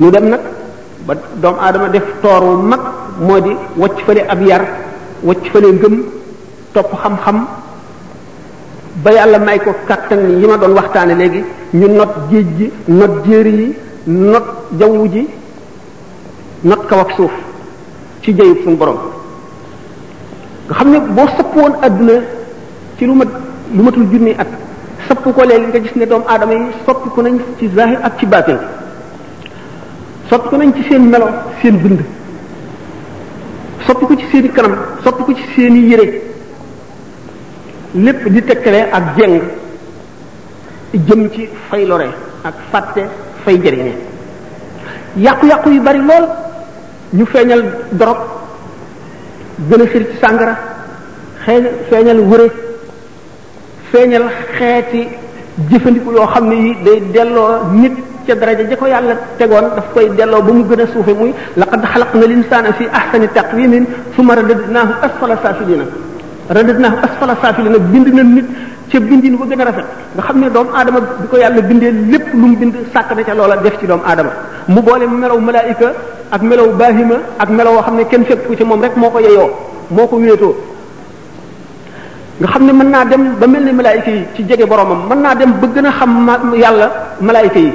ñu 0.00 0.10
dem 0.10 0.28
nag 0.30 0.40
ba 1.06 1.14
doomu 1.40 1.60
aadama 1.60 1.88
def 1.88 2.02
toor 2.22 2.42
wu 2.44 2.56
mag 2.62 2.80
moo 3.20 3.40
di 3.40 3.56
wacc 3.76 3.98
fële 4.06 4.20
ab 4.28 4.40
yar 4.42 4.62
wacc 5.22 5.44
fële 5.52 5.68
ngëm 5.72 5.94
topp 6.72 6.90
xam-xam 7.02 7.46
ba 9.04 9.12
yàlla 9.12 9.38
may 9.38 9.58
ko 9.58 9.70
kàttan 9.86 10.40
yi 10.40 10.46
ma 10.46 10.56
doon 10.56 10.74
waxtaane 10.74 11.14
léegi 11.14 11.44
ñu 11.74 11.88
not 11.88 12.10
géej 12.30 12.46
gi 12.58 12.72
not 12.88 13.24
jéeri 13.24 13.52
yi 13.54 13.76
not 14.06 14.44
jaww 14.78 15.06
ji 15.12 15.26
not 16.64 16.88
kaw 16.88 16.98
ak 17.00 17.10
suuf 17.16 17.32
ci 18.22 18.32
jëyub 18.34 18.58
suñu 18.64 18.76
borom 18.76 18.96
nga 20.68 20.74
xam 20.78 20.88
ne 20.92 20.98
boo 21.14 21.26
sëpp 21.36 21.50
woon 21.56 21.74
adduna 21.86 22.14
ci 22.96 23.04
lu 23.06 23.14
mat 23.20 23.28
lu 23.74 23.82
matul 23.82 24.04
junni 24.12 24.32
at 24.42 24.46
sëpp 25.06 25.24
ko 25.34 25.42
leen 25.48 25.62
nga 25.68 25.78
gis 25.82 25.94
ne 25.96 26.06
doomu 26.06 26.26
aadama 26.28 26.52
yi 26.54 26.66
soppi 26.84 27.08
ko 27.14 27.22
nañ 27.22 27.36
ci 27.58 27.68
zahir 27.76 27.98
ak 28.02 28.18
ci 28.18 28.26
baatin 28.26 28.58
soppi 30.28 30.48
ko 30.48 30.56
nañ 30.56 30.70
ci 30.76 30.82
seen 30.88 31.04
melo 31.12 31.28
seen 31.62 31.76
bind 31.82 32.00
soppi 33.86 34.16
ci 34.20 34.26
seen 34.30 34.46
kanam 34.52 34.74
soppi 35.04 35.22
ko 35.24 35.32
ci 35.34 35.44
seen 35.54 35.74
i 35.76 35.82
yére 35.90 36.06
lépp 37.94 38.28
di 38.32 38.40
tekkale 38.42 38.80
ak 38.96 39.04
jeng 39.16 39.40
jëm 41.06 41.30
ci 41.32 41.48
fay 41.70 41.84
lore 41.86 42.08
ak 42.48 42.54
fàtte 42.70 43.02
fay 43.44 43.56
jëriñe 43.62 43.92
yàqu-yàqu 45.16 45.68
yu 45.74 45.80
bari 45.80 45.98
lool 46.08 46.26
ñu 47.16 47.24
feeñal 47.24 47.62
dorog 47.92 48.37
gën 49.66 49.80
a 49.82 49.86
sori 49.86 50.06
ci 50.06 50.18
sàngara 50.20 50.54
xëy 51.44 51.60
feeñal 51.90 52.20
wëre 52.30 52.48
feeñal 53.90 54.24
xeeti 54.56 55.00
jëfandiku 55.70 56.12
yoo 56.12 56.26
xam 56.26 56.48
ne 56.48 56.54
yi 56.54 56.76
day 56.84 57.02
delloo 57.10 57.66
nit 57.72 57.92
ca 58.26 58.34
daraja 58.36 58.62
ja 58.68 58.76
ko 58.76 58.86
yàlla 58.86 59.14
tegoon 59.36 59.68
daf 59.74 59.86
koy 59.92 60.10
delloo 60.14 60.42
ba 60.42 60.52
mu 60.52 60.64
gën 60.64 60.80
a 60.80 60.86
suufe 60.86 61.12
muy 61.14 61.34
laqad 61.56 61.82
xalaqna 61.92 62.26
linsaana 62.26 62.72
fi 62.72 62.86
ahsani 62.92 63.26
a 63.26 63.42
summa 64.14 64.34
radadnaahu 64.36 64.92
asfala 65.06 65.36
saafilina 65.42 65.84
radadnaahu 66.48 66.96
asfala 67.06 67.34
saafilina 67.42 67.78
bind 67.78 68.08
na 68.14 68.22
nit 68.22 68.46
ca 68.92 69.00
bindin 69.00 69.36
ba 69.38 69.44
gën 69.50 69.60
a 69.60 69.64
rafet 69.64 69.86
nga 70.14 70.22
xam 70.22 70.38
ne 70.40 70.50
doomu 70.50 70.70
aadama 70.72 71.00
bi 71.00 71.26
ko 71.30 71.36
yàlla 71.36 71.60
bindee 71.62 71.90
lépp 72.12 72.28
lu 72.34 72.46
mu 72.50 72.56
bind 72.56 72.74
sàkk 72.92 73.10
na 73.16 73.22
ca 73.24 73.34
loola 73.34 73.56
def 73.56 73.74
ci 73.80 73.86
doomu 73.86 74.04
aadama 74.06 74.30
mu 74.68 74.82
boole 74.84 75.06
melaw 75.08 75.40
malaayika 75.40 75.88
ak 76.30 76.40
melaw 76.44 76.68
baahima 76.76 77.16
ak 77.40 77.48
melaw 77.48 77.80
woo 77.80 77.82
xam 77.84 77.96
ne 77.96 78.04
kenn 78.04 78.24
fekk 78.24 78.44
ko 78.46 78.54
ci 78.54 78.64
moom 78.64 78.80
rek 78.82 78.96
moo 78.96 79.08
ko 79.10 79.18
yeyoo 79.20 79.48
moo 79.90 80.06
ko 80.06 80.16
wéetoo 80.20 80.52
nga 82.40 82.48
xam 82.52 82.66
ne 82.68 82.72
mën 82.72 82.90
naa 82.92 83.04
dem 83.06 83.34
ba 83.40 83.46
mel 83.48 83.64
ni 83.64 83.72
malaayika 83.72 84.10
yi 84.10 84.22
ci 84.36 84.42
jege 84.44 84.66
boroomam 84.68 85.08
mën 85.08 85.18
naa 85.20 85.34
dem 85.34 85.52
ba 85.60 85.66
gën 85.66 85.86
a 85.86 85.90
xam 85.92 86.10
ma 86.26 86.34
yàlla 86.54 87.16
malaayika 87.20 87.58
yi 87.58 87.72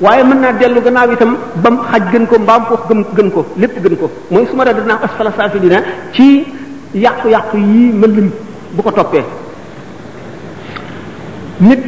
waaye 0.00 0.24
mën 0.24 0.40
naa 0.40 0.52
dellu 0.52 0.80
gannaaw 0.80 1.12
itam 1.12 1.36
bam 1.62 1.76
xaj 1.92 2.02
gën 2.12 2.26
ko 2.26 2.38
mbaam 2.38 2.62
foofu 2.68 2.84
gëm 2.88 3.04
gën 3.16 3.30
ko 3.30 3.44
lépp 3.58 3.82
gën 3.82 3.96
ko 3.96 4.10
mooy 4.30 4.46
su 4.46 4.56
ma 4.56 4.64
def 4.64 4.80
dinaa 4.80 5.00
asfala 5.04 5.30
saafilina 5.36 5.82
ci 6.12 6.46
yàqu-yàqu 6.94 7.56
yi 7.56 7.92
mën 7.92 8.10
lim 8.16 8.30
bu 8.72 8.82
ko 8.82 8.90
toppee 8.90 9.22
nit 11.60 11.80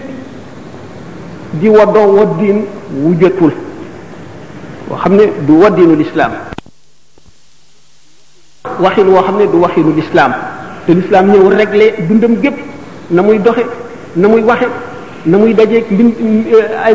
di 1.55 1.69
waddoo 1.69 2.17
waddiin 2.21 2.61
wu 3.01 3.15
boo 4.89 4.97
xam 5.03 5.17
ne 5.19 5.25
du 5.47 5.53
waddinu 5.61 5.95
lislaam 5.99 6.33
waxin 8.81 9.09
woo 9.09 9.23
xam 9.23 9.39
ne 9.39 9.47
du 9.53 9.59
waxinu 9.61 9.93
lislaam 9.97 10.33
te 10.87 10.95
lislaam 10.95 11.31
ñëw 11.33 11.49
régler 11.49 11.95
dundam 12.09 12.37
gépp 12.43 12.55
na 13.11 13.23
muy 13.23 13.39
doxe 13.39 13.65
na 14.17 14.29
muy 14.29 14.43
waxe 14.43 14.67
na 15.27 15.39
muy 15.39 15.55
dajeeg 15.55 15.91
mbind 15.91 16.15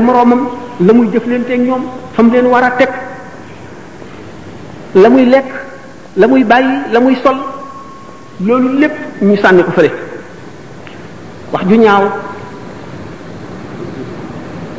moroomam 0.01 0.47
la 0.79 0.93
muy 0.93 1.07
jëflanteeg 1.13 1.59
ñoom 1.61 1.83
fam 2.15 2.31
leen 2.31 2.45
war 2.47 2.63
a 2.63 2.71
teg 2.77 2.89
la 4.95 5.09
muy 5.09 5.25
lekk 5.25 5.49
la 6.15 6.27
muy 6.27 6.43
bàyyi 6.43 6.73
la 6.91 6.99
muy 6.99 7.15
sol 7.23 7.37
loolu 8.45 8.79
lépp 8.79 8.93
ñu 9.21 9.35
sànni 9.37 9.63
ko 9.63 9.71
fële 9.71 9.91
wax 11.53 11.63
ju 11.69 11.75
ñaaw 11.75 12.03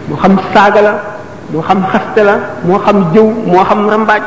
moo 0.08 0.16
xam 0.18 0.38
saaga 0.54 0.82
la 0.82 1.11
moo 1.52 1.62
xam 1.68 1.82
xaste 1.92 2.24
la 2.24 2.38
moo 2.68 2.78
xam 2.84 2.96
jëw 3.14 3.26
moo 3.46 3.64
xam 3.64 3.88
rambaaj 3.90 4.22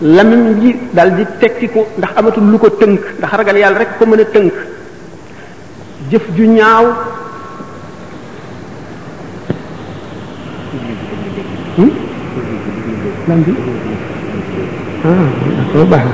lamiñ 0.00 0.60
ji 0.60 0.72
dal 0.92 1.10
di 1.16 1.24
tekkiku 1.40 1.84
ndax 1.98 2.10
amatul 2.16 2.44
lu 2.52 2.58
ko 2.58 2.68
tënk 2.80 3.00
ndax 3.18 3.32
ragal 3.38 3.56
yàlla 3.56 3.78
rek 3.78 3.98
ko 3.98 4.06
mën 4.06 4.20
a 4.20 4.24
tënk 4.34 4.52
jëf 6.10 6.24
ju 6.36 6.44
ñaaw 6.46 6.84
hmm? 11.76 11.90
lan 13.28 13.42
bi 13.46 13.52
ah 15.04 15.86
baax 15.90 16.06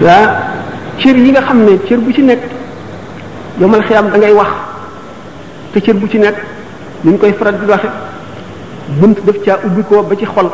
daa 0.00 0.24
cër 0.98 1.16
yi 1.22 1.30
nga 1.30 1.40
xam 1.46 1.58
ne 1.66 1.72
cër 1.88 1.98
bu 2.04 2.12
ci 2.16 2.22
nekk 2.22 2.44
yomal 3.60 3.82
xiyam 3.86 4.10
da 4.12 4.18
ngay 4.18 4.32
wax 4.34 4.48
te 5.72 5.80
cër 5.80 5.94
bu 5.94 6.06
ci 6.08 6.18
nekk 6.18 6.34
ni 7.04 7.18
koy 7.18 7.32
faral 7.32 7.54
di 7.60 7.66
waxe 7.66 7.88
bunt 9.00 9.14
def 9.24 9.36
caa 9.44 9.58
ubbi 9.64 9.82
ko 9.88 10.02
ba 10.02 10.16
ci 10.16 10.24
xol 10.26 10.50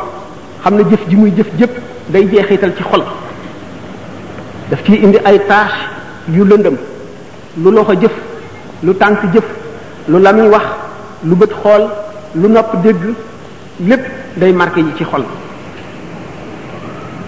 xam 0.63 0.75
ne 0.77 0.83
jëf 0.89 1.07
ji 1.09 1.15
muy 1.15 1.31
jëf 1.37 1.47
jëpp 1.59 1.71
day 2.09 2.27
jeexital 2.31 2.73
ci 2.75 2.83
xol 2.83 3.03
daf 4.69 4.79
ciy 4.85 5.03
indi 5.03 5.17
ay 5.25 5.39
tâche 5.39 5.79
yu 6.31 6.45
lëndëm 6.45 6.77
lu 7.57 7.71
loxo 7.71 7.93
jëf 8.01 8.11
lu 8.83 8.93
tànk 8.95 9.19
jëf 9.33 9.43
lu 10.07 10.19
lamiñ 10.19 10.47
wax 10.49 10.63
lu 11.23 11.35
bët 11.35 11.49
xool 11.63 11.83
lu 12.35 12.49
nopp 12.49 12.75
dégg 12.83 13.01
lépp 13.87 14.01
day 14.37 14.51
marqué 14.53 14.79
yi 14.81 14.91
ci 14.97 15.03
xol 15.03 15.23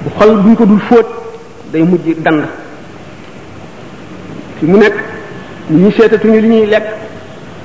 bu 0.04 0.10
xol 0.20 0.38
buñ 0.38 0.56
ko 0.56 0.66
dul 0.66 0.80
fóot 0.80 1.06
day 1.74 1.84
mujj 1.84 2.16
dand 2.24 2.44
fi 4.60 4.66
mu 4.66 4.78
nekk 4.78 5.14
ñu 5.72 5.92
seetatuñu 5.92 6.40
li 6.42 6.48
ñuy 6.48 6.66
lekk 6.68 6.84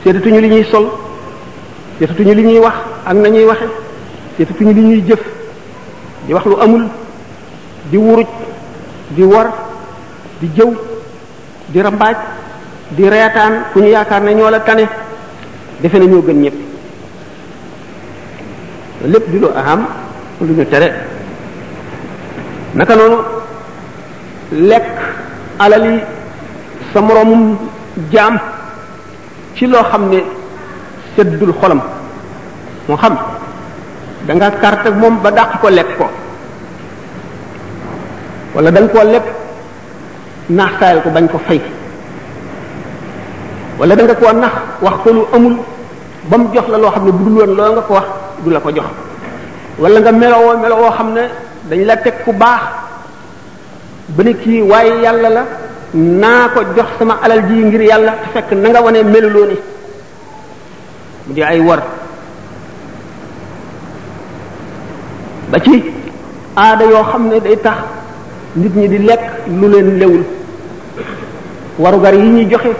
seetatuñu 0.04 0.40
li 0.40 0.48
ñuy 0.48 0.64
sol 0.64 0.86
seetatuñu 1.98 2.32
li 2.34 2.42
ñuy 2.42 2.58
wax 2.58 2.74
ak 3.06 3.14
nañuy 3.16 3.44
waxe 3.44 3.66
seetatuñu 4.36 4.72
li 4.72 4.80
ñuy 4.80 5.02
jëf 5.06 5.20
di 6.26 6.32
wax 6.34 6.44
lu 6.46 6.56
amul 6.62 6.84
di 7.90 7.96
wuruj 7.98 8.26
di 9.10 9.22
war 9.22 9.50
di 10.40 10.48
jëw 10.56 10.72
di 11.68 11.82
rambaaj 11.82 12.16
di 12.92 13.02
reetaan 13.08 13.52
ku 13.72 13.80
ñu 13.80 13.88
yaakaar 13.90 14.22
ne 14.22 14.34
ñoo 14.34 14.50
la 14.50 14.60
tane 14.60 14.88
defe 15.80 15.98
na 15.98 16.06
ñoo 16.06 16.22
gën 16.26 16.40
ñëpp 16.40 16.54
lépp 19.12 19.28
di 19.30 19.38
lu 19.38 19.48
aham 19.54 19.84
lu 20.40 20.54
ñu 20.54 20.64
tere 20.68 20.90
naka 22.74 22.94
noonu 22.96 23.18
lekk 24.52 24.86
alali 25.58 26.00
sa 26.94 27.00
moromum 27.02 27.56
jaam 28.12 28.38
ci 29.54 29.66
loo 29.68 29.82
xam 29.92 30.08
ne 30.10 30.18
seddul 31.16 31.52
xolam 31.60 31.80
moo 32.88 32.96
xam 32.96 33.12
da 34.26 34.32
nga 34.34 34.48
kart 34.62 34.86
ak 34.88 34.94
moom 35.00 35.14
ba 35.22 35.28
dàq 35.30 35.50
ko 35.60 35.68
lekk 35.70 35.90
ko 36.00 36.06
wala 38.56 38.70
da 38.70 38.80
nga 38.80 38.88
koo 38.94 39.04
lekk 39.14 39.26
naax 40.56 40.72
saayal 40.80 40.98
ko 41.04 41.08
bañ 41.14 41.26
ko 41.28 41.38
fay 41.46 41.60
wala 43.78 43.92
da 43.96 44.02
nga 44.08 44.14
koo 44.16 44.32
nax 44.32 44.54
wax 44.84 44.96
ko 45.04 45.08
lu 45.16 45.22
amul 45.34 45.56
ba 46.30 46.36
mu 46.38 46.46
jox 46.54 46.66
la 46.72 46.78
loo 46.78 46.90
xam 46.94 47.04
ne 47.04 47.12
bu 47.12 47.24
dul 47.24 47.34
woon 47.38 47.52
loo 47.58 47.72
nga 47.74 47.82
ko 47.88 47.92
wax 47.98 48.06
du 48.42 48.50
la 48.50 48.60
ko 48.64 48.70
jox 48.76 48.88
walla 49.78 49.98
nga 50.00 50.12
melowoo 50.12 50.56
melowoo 50.62 50.90
xam 50.96 51.08
ne 51.16 51.22
dañ 51.68 51.80
la 51.88 51.94
teg 52.04 52.14
ku 52.24 52.32
baax 52.32 52.62
ba 54.16 54.20
ne 54.24 54.32
kii 54.42 54.62
waaye 54.70 55.02
yàlla 55.04 55.28
la 55.36 55.44
naa 55.94 56.48
ko 56.54 56.62
jox 56.76 56.86
sama 56.98 57.18
alal 57.22 57.42
ji 57.50 57.64
ngir 57.66 57.82
yàlla 57.82 58.12
te 58.22 58.26
fekk 58.34 58.52
na 58.52 58.68
nga 58.70 58.80
wane 58.82 59.02
meluloo 59.02 59.46
ni 59.46 59.56
mu 61.26 61.34
di 61.34 61.42
ay 61.42 61.58
war 61.60 61.80
ba 65.50 65.58
ci 65.58 65.84
aada 66.56 66.84
yoo 66.84 67.02
xam 67.10 67.26
ne 67.28 67.40
day 67.40 67.56
tax 67.56 67.78
nit 68.54 68.74
ñi 68.76 68.88
di 68.88 68.98
lekk 68.98 69.20
lu 69.48 69.68
leen 69.68 69.98
lewul 69.98 70.24
warugar 71.78 72.14
yi 72.14 72.28
ñuy 72.28 72.46
joxe 72.48 72.70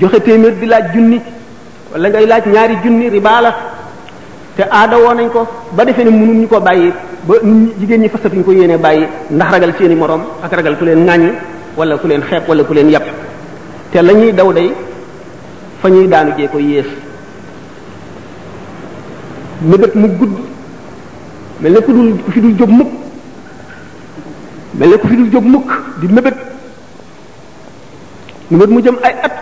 joxe 0.00 0.20
téeméer 0.22 0.52
di 0.54 0.66
laaj 0.66 0.94
junni 0.94 1.20
wala 1.92 2.08
ngay 2.08 2.26
laaj 2.26 2.44
ñaari 2.46 2.76
junni 2.84 3.08
riba 3.10 3.40
la 3.40 3.54
te 4.56 4.62
aada 4.70 4.96
woo 4.98 5.14
nañ 5.14 5.30
ko 5.30 5.46
ba 5.72 5.84
defee 5.84 6.04
ne 6.04 6.10
mënuñu 6.10 6.46
ko 6.48 6.60
bàyyi 6.60 6.92
ba 7.26 7.34
jigéen 7.78 8.00
ñi 8.02 8.08
fasatuñ 8.08 8.44
ko 8.44 8.52
yéene 8.52 8.78
bàyyi 8.78 9.08
ndax 9.32 9.50
ragal 9.52 9.74
seeni 9.78 9.94
moroom 9.96 10.22
ak 10.44 10.52
ragal 10.52 10.76
ku 10.78 10.84
leen 10.84 11.04
ŋàññi 11.04 11.30
wala 11.76 11.96
ku 11.98 12.06
leen 12.08 12.22
xeeb 12.22 12.42
wala 12.48 12.64
ku 12.64 12.72
leen 12.74 12.90
yàpp 12.90 13.06
te 13.92 14.02
la 14.02 14.12
ñuy 14.12 14.32
daw 14.32 14.52
day 14.52 14.70
fa 15.80 15.88
ñuy 15.88 16.06
daanu 16.08 16.30
jee 16.36 16.48
ko 16.48 16.58
yées 16.58 16.86
mébét 19.62 19.94
mu 19.94 20.08
gudd 20.08 20.34
mel 21.60 21.72
ne 21.72 21.80
ku 21.80 21.92
dul 21.92 22.10
ku 22.24 22.30
fi 22.30 22.40
dul 22.40 22.54
jóg 22.58 22.68
mukk 22.70 22.90
mel 24.74 24.88
ne 24.88 24.96
ku 24.96 25.06
fi 25.08 25.16
dul 25.16 25.30
jóg 25.32 25.44
mukk 25.44 25.68
di 26.00 26.06
mébét 26.08 26.36
mébét 28.50 28.68
mu 28.70 28.80
jëm 28.82 28.98
ay 29.02 29.14
at 29.22 29.34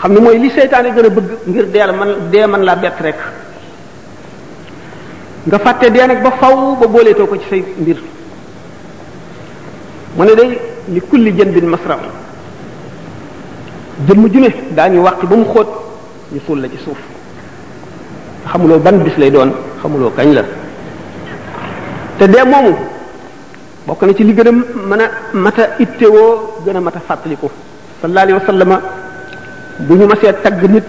xam 0.00 0.12
ne 0.12 0.20
mooy 0.20 0.38
li 0.38 0.50
seytaane 0.50 0.94
gën 0.94 1.04
a 1.04 1.08
bëgg 1.10 1.28
ngir 1.46 1.66
deel 1.70 1.92
man 1.92 2.10
dee 2.30 2.46
man 2.46 2.62
laa 2.64 2.76
bett 2.76 3.00
rek 3.00 3.18
nga 5.46 5.58
fàtte 5.58 5.90
dee 5.92 6.06
nag 6.06 6.22
ba 6.22 6.30
faw 6.40 6.76
ba 6.80 6.86
booleetoo 6.86 7.26
ko 7.26 7.36
ci 7.36 7.46
say 7.50 7.64
mbir 7.80 7.96
mu 10.16 10.22
ne 10.24 10.34
day 10.34 10.50
li 10.88 11.00
kulli 11.00 11.30
jën 11.32 11.50
bin 11.52 11.66
masraw 11.66 11.98
jëmm 14.06 14.28
ju 14.32 14.40
ne 14.40 14.48
daañu 14.74 15.02
wàq 15.02 15.24
ba 15.26 15.36
mu 15.36 15.44
xóot 15.44 15.68
ñu 16.32 16.40
suul 16.46 16.60
la 16.60 16.68
ci 16.68 16.78
suuf 16.82 16.98
xamuloo 18.46 18.78
ban 18.78 18.98
bis 18.98 19.16
lay 19.18 19.30
doon 19.30 19.52
xamuloo 19.82 20.10
kañ 20.10 20.32
la 20.34 20.42
te 22.18 22.26
dee 22.26 22.44
moomu 22.44 22.76
bokk 23.86 24.02
na 24.02 24.14
ci 24.14 24.24
li 24.24 24.34
gën 24.34 24.50
mën 24.86 25.00
a 25.00 25.10
mat 25.32 25.58
a 25.58 25.68
ittewoo 25.78 26.54
gën 26.64 26.76
a 26.76 26.80
mat 26.80 26.96
a 26.96 27.00
fàttaliku 27.00 27.48
sallallahu 28.02 28.42
alayhi 28.48 28.74
bu 29.78 29.94
ñu 29.94 30.06
masee 30.06 30.34
tagg 30.42 30.62
nit 30.70 30.84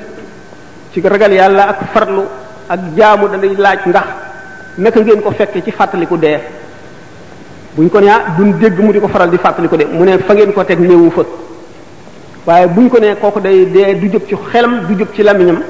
ci 0.93 1.01
ragal 1.01 1.31
yàlla 1.31 1.67
ak 1.69 1.79
farlu 1.93 2.23
ak 2.67 2.79
jaamu 2.97 3.27
dañuy 3.29 3.55
laaj 3.55 3.81
ndax 3.85 4.07
naka 4.77 4.99
ngeen 4.99 5.21
ko 5.21 5.31
fekke 5.31 5.63
ci 5.63 5.71
fàttaliku 5.71 6.17
dee 6.17 6.39
buñ 7.75 7.89
ko 7.89 7.99
ne 8.01 8.07
ah 8.09 8.25
duñ 8.37 8.53
dégg 8.59 8.79
mu 8.79 8.91
di 8.91 8.99
ko 8.99 9.07
faral 9.07 9.29
di 9.29 9.37
fàttali 9.37 9.67
ko 9.67 9.77
de 9.77 9.85
mu 9.85 10.03
ne 10.03 10.17
fa 10.19 10.33
ngeen 10.33 10.51
ko 10.51 10.63
teg 10.63 10.79
néewu 10.79 11.09
fa 11.09 11.21
waaye 12.45 12.67
buñ 12.67 12.89
ko 12.89 12.97
nee 12.99 13.15
kooku 13.15 13.39
day 13.39 13.65
dee 13.71 13.95
du 13.97 14.07
jóg 14.09 14.25
ci 14.27 14.35
xelam 14.51 14.85
du 14.87 14.93
jóg 14.95 15.07
ci 15.13 15.23
lamiñam 15.23 15.61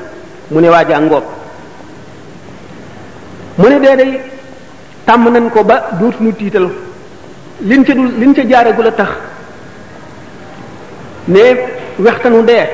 mu 0.50 0.60
ne 0.60 0.70
waajaa 0.70 1.00
ngoob 1.00 1.24
mu 3.58 3.68
ne 3.68 3.80
dee 3.80 3.96
day 3.98 4.22
tàmm 5.06 5.30
nañ 5.30 5.50
ko 5.52 5.64
ba 5.64 5.90
dootuñu 6.00 6.34
tiital 6.36 6.70
liñ 7.62 7.84
ca 7.86 7.94
dul 7.94 8.10
liñ 8.18 8.34
ca 8.34 8.44
jaaregul 8.48 8.88
a 8.88 8.92
tax 8.92 9.10
ne 11.28 11.40
wextanu 12.00 12.42
dee 12.48 12.68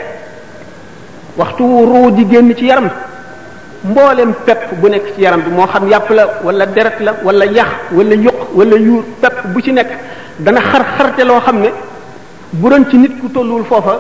waxtu 1.35 1.63
ruu 1.65 2.11
di 2.11 2.25
génn 2.29 2.55
ci 2.55 2.65
yaram 2.65 2.89
mboolem 3.85 4.33
pepp 4.47 4.75
bu 4.81 4.89
nekk 4.89 5.13
ci 5.15 5.21
yaram 5.21 5.41
bi 5.41 5.51
moo 5.53 5.65
xam 5.67 5.85
yàpp 5.87 6.09
la 6.09 6.23
wala 6.43 6.65
deret 6.65 6.99
la 7.01 7.13
wala 7.23 7.45
yax 7.45 7.67
wala 7.93 8.15
yuq 8.15 8.35
walla 8.55 8.77
yuur 8.77 9.03
pepp 9.21 9.45
bu 9.53 9.61
ci 9.61 9.71
nekk 9.71 9.87
dana 10.39 10.59
xar 10.61 10.83
xarte 10.97 11.21
loo 11.25 11.39
xam 11.41 11.59
ne 11.61 11.69
bu 12.51 12.69
doon 12.69 12.85
ci 12.89 12.97
nit 12.97 13.19
ku 13.21 13.29
tolluwul 13.29 13.65
foofa 13.65 13.99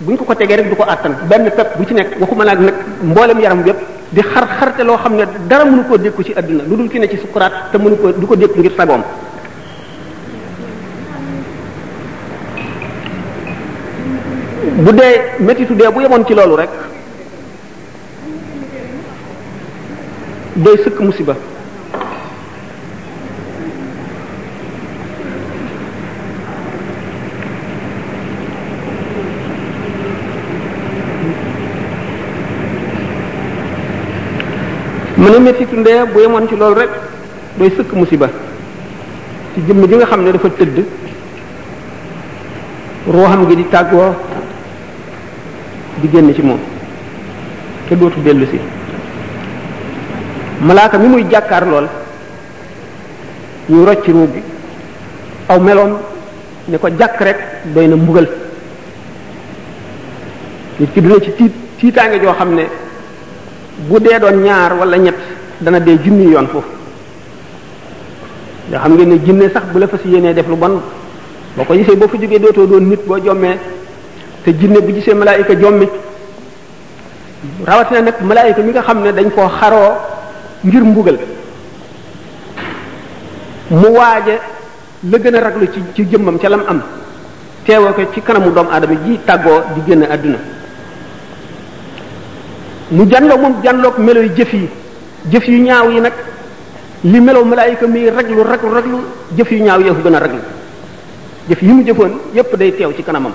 buñ 0.00 0.16
ko 0.16 0.24
ko 0.24 0.34
tegee 0.34 0.56
rek 0.56 0.68
du 0.68 0.76
ko 0.76 0.84
àttan 0.84 1.14
benn 1.28 1.50
pepp 1.50 1.76
bu 1.76 1.84
ci 1.86 1.94
nekk 1.94 2.20
waxuma 2.20 2.44
la 2.44 2.52
ak 2.52 2.58
nag 2.60 2.74
mboolem 3.02 3.40
yaram 3.40 3.62
bi 3.62 3.68
yépp 3.70 3.80
di 4.10 4.20
xar 4.22 4.46
xarte 4.58 4.80
loo 4.82 4.96
xam 4.96 5.14
ne 5.16 5.24
dara 5.48 5.64
mënu 5.64 5.82
koo 5.88 5.96
dékku 5.98 6.22
ci 6.22 6.32
àdduna 6.36 6.62
lu 6.68 6.76
dul 6.76 6.88
ki 6.88 6.98
ne 7.00 7.08
ci 7.08 7.16
sukuraat 7.16 7.52
te 7.72 7.78
mënu 7.78 7.96
ko 7.96 8.12
du 8.12 8.26
ko 8.26 8.36
dékku 8.36 8.58
ngir 8.60 8.72
sagoom 8.76 9.02
bu 14.84 14.92
dee 14.92 15.20
métitu 15.40 15.74
dee 15.74 15.90
bu 15.92 16.00
yemoon 16.02 16.24
ci 16.24 16.34
loolu 16.34 16.54
rek 16.56 16.70
doy 20.58 20.76
sëkk 20.78 21.00
musiba 21.00 21.34
mu 35.16 35.28
ne 35.30 35.38
mettitu 35.38 35.76
ndee 35.76 35.92
bu 36.12 36.20
yemoon 36.20 36.48
ci 36.48 36.56
loolu 36.56 36.74
rek 36.74 36.90
doy 37.58 37.70
sëkk 37.70 37.92
musiba 37.92 38.28
ci 39.54 39.60
jëmm 39.64 39.86
ji 39.86 39.94
nga 39.96 40.06
xam 40.06 40.24
ne 40.24 40.32
dafa 40.32 40.48
tëdd 40.50 40.82
ruuxam 43.06 43.46
gi 43.48 43.54
di 43.56 43.68
tàggoo 43.68 44.12
di 46.00 46.10
génn 46.10 46.34
ci 46.34 46.42
moom 46.42 46.58
te 47.88 47.94
dootu 47.94 48.18
dellu 48.22 48.44
si 48.48 48.58
malaaka 50.60 50.98
mi 50.98 51.08
muy 51.08 51.24
jàkkaar 51.30 51.64
lool 51.66 51.86
ñu 53.68 53.84
rocc 53.84 54.06
ruub 54.08 54.32
bi 54.32 54.40
aw 55.48 55.58
meloon 55.60 55.92
ne 56.68 56.78
ko 56.78 56.88
jàkk 56.98 57.20
rek 57.20 57.36
doy 57.74 57.86
na 57.88 57.96
mbugal 57.96 58.26
nit 60.80 60.92
ki 60.92 61.00
dina 61.00 61.20
ci 61.20 61.30
tiit 61.32 61.52
tiitaange 61.78 62.20
joo 62.20 62.32
xam 62.34 62.54
ne 62.54 62.62
bu 63.88 63.98
dee 64.00 64.18
doon 64.18 64.40
ñaar 64.42 64.72
wala 64.78 64.96
ñett 64.98 65.16
dana 65.60 65.80
dee 65.80 65.98
junni 66.04 66.32
yoon 66.32 66.46
foofu 66.48 66.68
yoo 68.72 68.78
xam 68.80 68.94
ngeen 68.94 69.08
ne 69.10 69.18
jinne 69.24 69.50
sax 69.52 69.64
bu 69.72 69.78
la 69.78 69.86
si 70.02 70.08
yéenee 70.08 70.34
def 70.34 70.48
lu 70.48 70.56
bon 70.56 70.80
boo 71.56 71.64
ko 71.64 71.74
gisee 71.74 71.96
boo 71.96 72.08
fa 72.08 72.18
jógee 72.18 72.38
dootoo 72.38 72.66
doon 72.66 72.80
nit 72.84 73.00
boo 73.06 73.18
jommee 73.20 73.58
te 74.44 74.50
jinne 74.58 74.80
bu 74.80 74.92
gisee 74.92 75.14
malaayika 75.14 75.54
jommi 75.54 75.88
rawatina 77.64 78.00
nag 78.00 78.14
malaayika 78.22 78.60
mi 78.62 78.72
nga 78.72 78.82
xam 78.82 79.02
ne 79.02 79.12
dañ 79.12 79.30
koo 79.30 79.48
xaroo 79.60 80.07
ngir 80.66 80.82
mbugal 80.82 81.16
mu 83.70 83.88
waaja 83.94 84.36
la 85.08 85.16
gën 85.18 85.34
a 85.36 85.40
raglu 85.40 85.66
ci 85.72 85.80
ci 85.94 86.02
jëmmam 86.10 86.38
ca 86.38 86.48
lam 86.48 86.62
am 86.66 86.82
teewoo 87.64 87.92
ko 87.92 88.02
ci 88.12 88.20
kanamu 88.22 88.50
doomu 88.50 88.70
aadama 88.70 88.94
ji 89.04 89.20
tàggoo 89.24 89.62
di 89.74 89.80
génn 89.86 90.02
àdduna 90.02 90.38
mu 92.90 93.06
janloog 93.08 93.40
moom 93.40 93.54
janloog 93.62 93.98
melo 93.98 94.20
yu 94.20 94.30
jëf 94.34 94.52
yi 94.52 94.68
jëf 95.30 95.46
yu 95.46 95.58
ñaaw 95.62 95.90
yi 95.92 96.00
nag 96.00 96.12
li 97.04 97.20
melow 97.20 97.44
malaayika 97.44 97.86
mi 97.86 98.10
raglu 98.10 98.42
raglu 98.42 98.74
raglu 98.74 98.98
jëf 99.36 99.50
yu 99.52 99.62
ñaaw 99.62 99.80
yeeku 99.80 100.02
gën 100.02 100.14
a 100.14 100.18
raglu 100.18 100.40
jëf 101.48 101.62
yi 101.62 101.72
mu 101.72 101.82
jëfoon 101.84 102.10
yépp 102.34 102.56
day 102.56 102.72
teew 102.74 102.92
ci 102.96 103.02
kanamam 103.04 103.32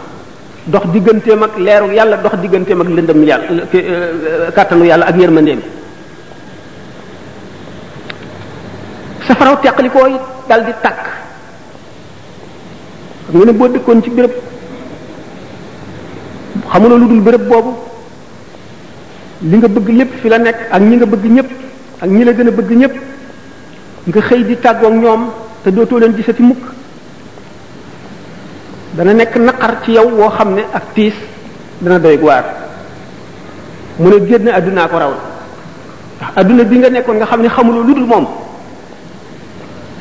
dox 0.65 0.85
digganteem 0.91 1.41
ak 1.43 1.57
leeru 1.57 1.91
yàlla 1.93 2.17
dox 2.17 2.33
digganteem 2.41 2.81
ak 2.81 2.87
lëndëm 2.89 3.23
yàlla 3.23 3.63
eh, 3.71 3.77
eh, 3.77 4.51
kàttanu 4.53 4.83
yàlla 4.83 5.05
ak 5.05 5.15
yërmandeem 5.17 5.59
safaraw 9.27 9.55
teqalikoo 9.63 10.07
yi 10.11 10.17
dal 10.49 10.63
di 10.65 10.73
tàkk 10.83 11.03
xam 13.25 13.35
nga 13.39 13.45
ne 13.45 13.51
boo 13.57 13.67
dëkkoon 13.69 14.03
ci 14.03 14.09
béréb 14.09 14.31
xamuloo 16.71 16.97
lu 16.97 17.07
dul 17.07 17.21
bërëb 17.21 17.45
boobu 17.49 17.71
li 19.49 19.57
nga 19.57 19.67
bëgg 19.67 19.87
lépp 19.99 20.11
fi 20.21 20.29
la 20.29 20.37
nekk 20.39 20.57
ak 20.71 20.81
ñi 20.81 20.95
nga 20.95 21.05
bëgg 21.05 21.25
ñëpp 21.35 21.49
ak 22.01 22.09
ñi 22.09 22.23
la 22.23 22.33
gën 22.33 22.47
a 22.47 22.51
bëgg 22.51 22.71
ñëpp 22.81 22.95
nga 24.07 24.21
xëy 24.27 24.43
di 24.43 24.55
tàggoo 24.59 24.87
ak 24.87 24.93
ñoom 24.93 25.23
te 25.63 25.71
dootoo 25.71 25.99
leen 25.99 26.15
gisati 26.15 26.41
mukk 26.43 26.63
dana 28.93 29.13
nekk 29.13 29.35
naqar 29.35 29.73
ci 29.83 29.91
yow 29.91 30.07
woo 30.19 30.29
xam 30.29 30.53
ne 30.53 30.61
ak 30.73 30.83
tiis 30.93 31.13
dana 31.81 31.99
doy 31.99 32.17
waar 32.17 32.43
mu 33.99 34.09
ne 34.09 34.27
génn 34.27 34.47
àdduna 34.47 34.87
ko 34.87 34.97
raw 34.97 35.13
ndax 36.15 36.29
àdduna 36.39 36.63
bi 36.63 36.77
nga 36.79 36.89
nekkoon 36.89 37.17
nga 37.17 37.25
xam 37.25 37.41
ne 37.41 37.47
xamuloo 37.49 37.83
lu 37.83 37.93
dul 37.93 38.05
moom 38.05 38.27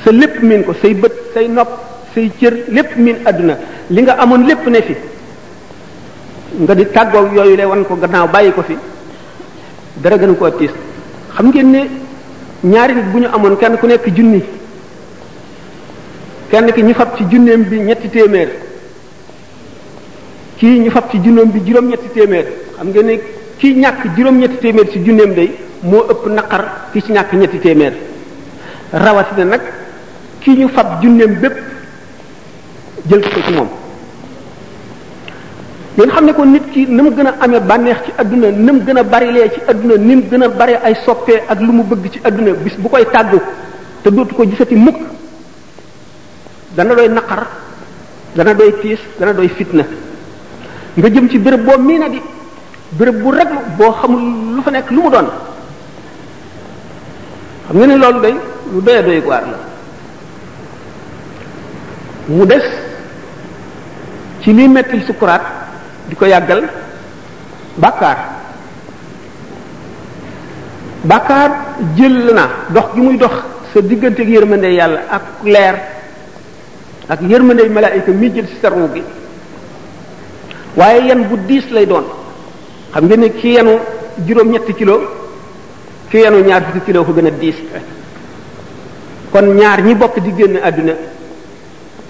sa 0.05 0.11
lépp 0.11 0.43
miin 0.43 0.63
ko 0.65 0.75
say 0.75 0.95
bët 0.95 1.13
say 1.33 1.49
nopp 1.49 1.69
say 2.15 2.29
cër 2.41 2.55
lépp 2.69 2.97
miin 2.97 3.17
àdduna 3.25 3.57
li 3.91 4.03
nga 4.03 4.13
amoon 4.21 4.47
lépp 4.47 4.67
ne 4.67 4.83
fi 4.83 4.95
nga 6.61 6.75
di 6.75 6.87
tàggoo 6.87 7.29
yooyu 7.35 7.57
le 7.57 7.65
wan 7.65 7.85
ko 7.85 7.95
gannaaw 7.97 8.29
bàyyi 8.29 8.53
ko 8.53 8.63
fi 8.63 8.77
dara 10.03 10.17
gën 10.19 10.35
koo 10.37 10.51
tiis 10.51 10.71
xam 11.37 11.47
ngeen 11.49 11.67
ne 11.71 11.79
ñaari 12.65 12.95
nit 12.95 13.05
bu 13.13 13.19
ñu 13.21 13.27
amoon 13.33 13.57
kenn 13.57 13.77
ku 13.79 13.87
nekk 13.87 14.09
junni 14.17 14.43
kenn 16.51 16.73
ki 16.73 16.83
ñu 16.83 16.95
fab 16.95 17.17
ci 17.17 17.25
junneem 17.31 17.63
bi 17.63 17.79
ñetti 17.81 18.09
téeméer 18.11 18.49
kii 20.59 20.79
ñu 20.81 20.91
fab 20.91 21.11
ci 21.11 21.19
junneem 21.23 21.51
bi 21.51 21.61
juróom-ñetti 21.65 22.09
téeméer 22.13 22.47
xam 22.77 22.89
ngeen 22.89 23.07
ne 23.07 23.21
kii 23.59 23.75
ñàkk 23.75 24.05
juróom-ñetti 24.17 24.57
téeméer 24.57 24.91
ci 24.91 24.99
junneem 25.05 25.33
day 25.35 25.53
moo 25.83 26.05
ëpp 26.11 26.27
naqar 26.29 26.91
ki 26.93 27.01
ci 27.01 27.13
ñàkk 27.13 27.33
ñetti 27.35 27.59
téeméer 27.59 27.93
rawatina 28.93 29.45
nag 29.45 29.61
ki 30.43 30.51
ñu 30.59 30.69
fab 30.69 31.01
junneem 31.03 31.35
bépp 31.41 31.55
jël 33.09 33.21
ko 33.23 33.41
ci 33.47 33.53
moom 33.55 33.69
ngeen 35.97 36.11
xam 36.11 36.25
ne 36.25 36.33
ko 36.33 36.45
nit 36.45 36.71
ki 36.73 36.87
na 36.89 37.03
mu 37.03 37.11
gën 37.11 37.27
a 37.27 37.35
amee 37.41 37.61
bànneex 37.61 37.97
ci 38.05 38.11
àdduna 38.19 38.51
na 38.51 38.73
gën 38.73 38.97
a 38.99 39.03
barilee 39.05 39.51
ci 39.55 39.61
àdduna 39.69 39.97
ni 39.99 40.23
gën 40.23 40.43
a 40.43 40.49
bari 40.49 40.75
ay 40.83 40.95
soppee 41.05 41.43
ak 41.49 41.61
lu 41.61 41.73
mu 41.73 41.83
bëgg 41.85 42.11
ci 42.13 42.21
àdduna 42.25 42.53
bis 42.55 42.77
bu 42.77 42.89
koy 42.89 43.07
tàggu 43.11 43.41
te 44.03 44.11
dootu 44.11 44.35
ko 44.35 44.45
gisati 44.45 44.75
mukk 44.75 44.97
dana 46.77 46.95
doy 46.95 47.09
naqar 47.09 47.47
dana 48.35 48.55
doy 48.55 48.75
tiis 48.81 48.99
dana 49.19 49.33
doy 49.33 49.49
fitna 49.49 49.85
nga 50.97 51.09
jëm 51.09 51.29
ci 51.29 51.39
béréb 51.39 51.65
boo 51.65 51.79
mii 51.79 51.99
na 51.99 52.09
di 52.09 52.21
béréb 52.99 53.23
bu 53.23 53.31
raglu 53.31 53.59
boo 53.77 53.93
xamul 53.93 54.55
lu 54.57 54.63
fa 54.63 54.71
nekk 54.71 54.91
lu 54.91 55.03
mu 55.03 55.11
doon 55.11 55.27
xam 57.69 57.77
nga 57.79 57.87
ne 57.87 57.97
loolu 57.97 58.21
day 58.21 58.35
lu 58.73 58.81
doya 58.83 59.03
doy 59.03 59.21
waar 59.21 59.43
la 59.47 59.72
mu 62.29 62.47
des 62.47 62.63
ci 64.43 64.53
liy 64.55 64.69
mettil 64.69 65.03
sukuraat 65.05 65.43
di 66.09 66.15
ko 66.15 66.25
yàggal 66.27 66.69
bàkkaar 67.77 68.19
bàkkaar 71.03 71.51
jël 71.97 72.33
na 72.35 72.49
dox 72.71 72.85
gi 72.95 73.01
muy 73.01 73.17
dox 73.17 73.33
sa 73.73 73.81
diggante 73.81 74.21
ak 74.23 74.29
yërmande 74.29 74.67
yàlla 74.73 75.01
ak 75.11 75.23
leer 75.43 75.75
ak 77.09 77.21
yërmande 77.23 77.69
malaayika 77.69 78.11
mi 78.13 78.31
jël 78.35 78.47
si 78.47 78.57
sa 78.61 78.69
ruu 78.71 78.89
gi 78.95 79.03
waaye 80.77 81.07
yan 81.07 81.23
bu 81.29 81.37
diis 81.49 81.67
lay 81.71 81.87
doon 81.87 82.05
xam 82.95 83.05
ngeen 83.07 83.21
ne 83.21 83.29
ki 83.31 83.49
yanu 83.49 83.79
juróom-ñetti 84.27 84.75
kilo 84.75 84.99
ki 86.11 86.19
yanu 86.19 86.39
ñaar 86.45 86.63
fukki 86.65 86.81
kilo 86.87 87.05
ko 87.05 87.13
gën 87.13 87.27
a 87.27 87.31
diis 87.31 87.57
kon 89.33 89.55
ñaar 89.57 89.83
ñi 89.83 89.95
bokk 89.95 90.21
di 90.21 90.33
génn 90.37 90.57
àdduna 90.63 90.93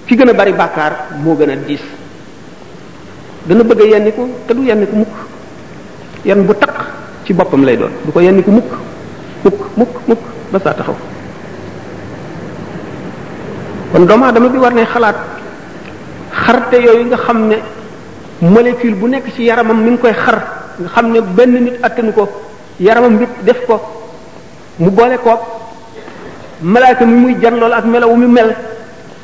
ki 0.07 0.15
gën 0.15 0.29
a 0.29 0.33
bari 0.33 0.51
bàkkaar 0.53 0.91
moo 1.23 1.35
gën 1.35 1.49
a 1.49 1.55
diis 1.55 1.81
dana 3.47 3.63
bëgg 3.63 3.81
a 3.81 3.85
yenniku 3.85 4.27
te 4.47 4.53
du 4.53 4.63
yenniku 4.63 4.95
mukk 4.95 5.15
yan 6.25 6.43
bu 6.45 6.53
taq 6.55 6.75
ci 7.25 7.33
boppam 7.33 7.63
lay 7.63 7.77
doon 7.77 7.91
du 8.05 8.11
ko 8.11 8.19
yenniku 8.19 8.51
mukk 8.51 8.65
mukk 9.43 9.59
mukk 9.77 9.93
mukk 10.07 10.19
ba 10.51 10.59
saa 10.59 10.73
taxaw 10.73 10.95
kon 13.93 14.05
doomu 14.07 14.25
aadama 14.25 14.47
bi 14.49 14.57
war 14.57 14.73
ne 14.73 14.85
xalaat 14.85 15.15
xarte 16.31 16.73
yooyu 16.75 17.05
nga 17.05 17.17
xam 17.17 17.47
ne 17.47 17.55
molécule 18.41 18.95
bu 18.95 19.07
nekk 19.07 19.25
ci 19.35 19.43
yaramam 19.43 19.77
mi 19.83 19.89
ngi 19.91 19.97
koy 20.01 20.13
xar 20.13 20.37
nga 20.79 20.89
xam 20.89 21.11
ne 21.11 21.21
benn 21.21 21.63
nit 21.63 21.75
attanu 21.83 22.11
ko 22.13 22.27
yaramam 22.79 23.17
bi 23.17 23.25
def 23.43 23.65
ko 23.65 23.79
mu 24.79 24.89
boole 24.89 25.17
koog 25.17 25.39
malaaka 26.61 27.05
mi 27.05 27.13
muy 27.17 27.37
jan 27.41 27.55
lool 27.59 27.73
ak 27.73 27.85
melawu 27.85 28.15
mi 28.17 28.27
mel 28.27 28.55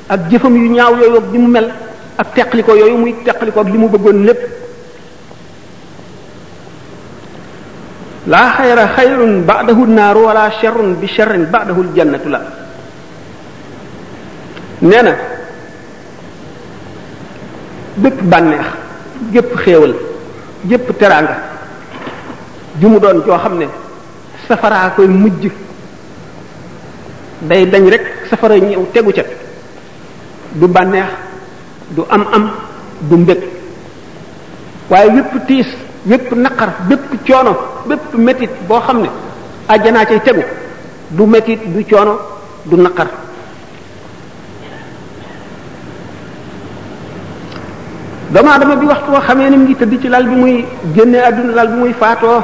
ak 0.09 0.25
jëfam 0.29 0.57
yu 0.57 0.71
ñaaw 0.73 0.97
yooyu 0.97 1.17
ak 1.21 1.27
li 1.31 1.37
mu 1.37 1.47
mel 1.47 1.69
ak 2.17 2.33
teqliko 2.33 2.73
yooyu 2.75 2.97
muy 2.97 3.13
teqliko 3.23 3.59
ak 3.61 3.69
li 3.69 3.77
mu 3.77 3.87
bëggoon 3.89 4.25
lépp 4.25 4.41
laa 8.25 8.49
xayra 8.57 8.87
xayrun 8.95 9.45
ba'dahu 9.45 9.85
naaru 9.85 10.21
wala 10.25 10.49
sharrun 10.59 10.97
bi 10.99 11.07
sharrin 11.07 11.45
ba'dahu 11.53 11.93
jannatu 11.95 12.29
la 12.29 12.41
nee 14.81 15.01
na 15.03 15.13
bépp 17.97 18.21
bànneex 18.23 18.65
gépp 19.31 19.55
xéewal 19.63 19.93
gépp 20.65 20.89
teraanga 20.99 21.35
ju 22.81 22.87
mu 22.89 22.99
doon 22.99 23.21
joo 23.25 23.37
xam 23.37 23.59
ne 23.59 23.65
safaraa 24.47 24.89
koy 24.95 25.07
mujj 25.07 25.51
day 27.41 27.65
dañ 27.67 27.89
rek 27.89 28.05
safara 28.29 28.57
ñëw 28.57 28.85
tegu 28.91 29.13
ca 29.13 29.23
du 30.55 30.67
bànneex 30.67 31.05
du 31.91 32.05
am 32.09 32.25
am 32.33 32.43
du 33.09 33.17
mbég 33.17 33.37
waaye 34.89 35.11
wépp 35.13 35.45
tiis 35.45 35.67
wépp 36.03 36.31
naqar 36.35 36.69
bépp 36.87 37.13
coono 37.27 37.53
bépp 37.87 38.13
métit 38.15 38.49
boo 38.67 38.79
xam 38.81 39.01
ne 39.01 39.09
àjjanaa 39.67 40.05
cay 40.05 40.19
tegu 40.21 40.43
du 41.11 41.23
métit 41.25 41.59
du 41.73 41.85
coono 41.85 42.13
du 42.65 42.75
naqar 42.75 43.07
doomu 48.31 48.49
aadama 48.49 48.75
bi 48.75 48.85
waxtu 48.85 49.11
woo 49.11 49.21
xamee 49.21 49.49
ni 49.49 49.57
mu 49.57 49.63
ngi 49.65 49.75
tëdd 49.75 50.01
ci 50.01 50.07
lal 50.07 50.27
bi 50.27 50.35
muy 50.35 50.65
génnee 50.95 51.19
àdduna 51.21 51.53
lal 51.53 51.67
bi 51.67 51.77
muy 51.79 51.93
faatoo 51.93 52.43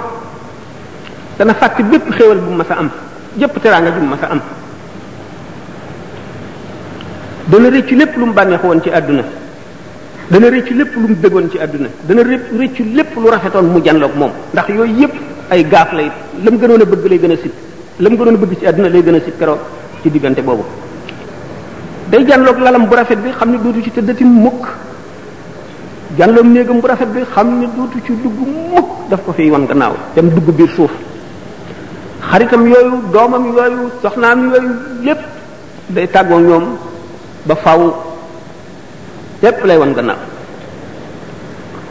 dana 1.37 1.53
fàtte 1.55 1.83
bépp 1.83 2.11
xéewal 2.17 2.37
bu 2.39 2.49
mu 2.51 2.55
mas 2.57 2.71
am 2.71 2.89
jëpp 3.37 3.61
teraanga 3.61 3.91
ju 3.91 3.99
mu 4.01 4.07
mas 4.09 4.23
a 4.23 4.27
am 4.31 4.41
dana 7.57 7.69
rëccu 7.69 7.95
lépp 7.95 8.15
lu 8.17 8.25
mu 8.25 8.33
bànneex 8.33 8.59
woon 8.63 8.81
ci 8.81 8.89
àdduna 8.89 9.23
dana 10.29 10.49
rëccu 10.49 10.73
lépp 10.77 10.95
lu 10.95 11.07
mu 11.07 11.49
ci 11.49 11.57
àdduna 11.59 11.87
dana 12.07 12.21
rëccu 12.23 12.83
lépp 12.93 13.15
lu 13.15 13.29
rafetoon 13.29 13.63
mu 13.65 13.81
janloog 13.83 14.11
moom 14.15 14.31
ndax 14.53 14.69
yooyu 14.69 14.93
yépp 14.99 15.11
ay 15.49 15.63
gaaf 15.63 15.91
lay 15.93 16.11
la 16.43 16.51
mu 16.51 16.57
gënoon 16.59 16.81
a 16.81 16.85
bëgg 16.85 17.05
lay 17.09 17.19
gën 17.19 17.31
a 17.31 17.37
sib 17.37 17.51
la 17.99 18.09
mu 18.09 18.17
gënoon 18.17 18.35
a 18.35 18.37
bëgg 18.45 18.59
ci 18.59 18.67
àdduna 18.67 18.89
lay 18.89 19.03
gën 19.03 19.15
a 19.15 19.19
sib 19.21 19.37
keroog 19.39 19.59
ci 20.03 20.09
diggante 20.11 20.41
boobu 20.41 20.63
day 22.09 22.25
janloog 22.27 22.59
lalam 22.59 22.85
bu 22.87 22.95
rafet 22.95 23.15
bi 23.17 23.29
xam 23.31 23.51
ne 23.51 23.57
dootu 23.57 23.81
ci 23.81 23.91
tëddati 23.91 24.23
mukk 24.25 24.65
janloog 26.17 26.45
néegam 26.45 26.79
bu 26.81 26.87
rafet 26.87 27.07
bi 27.07 27.21
xam 27.31 27.59
ne 27.59 27.67
dootu 27.75 27.99
ci 28.03 28.11
dugg 28.21 28.33
mukk 28.73 29.09
daf 29.09 29.23
ko 29.25 29.31
fiy 29.31 29.49
wan 29.49 29.65
gannaaw 29.65 29.93
dem 30.13 30.27
dugg 30.29 30.51
biir 30.55 30.69
suuf 30.75 30.91
xaritam 32.31 32.67
yooyu 32.67 33.01
doomam 33.13 33.45
yooyu 33.45 33.89
soxnaam 34.01 34.49
yooyu 34.51 34.71
lépp 35.03 35.19
day 35.87 36.07
tàggoo 36.09 36.39
ñoom 36.39 36.63
ba 37.45 37.55
faw 37.55 37.79
lépp 39.45 39.57
lay 39.65 39.77
wan 39.77 39.93
gannaaw 39.93 40.17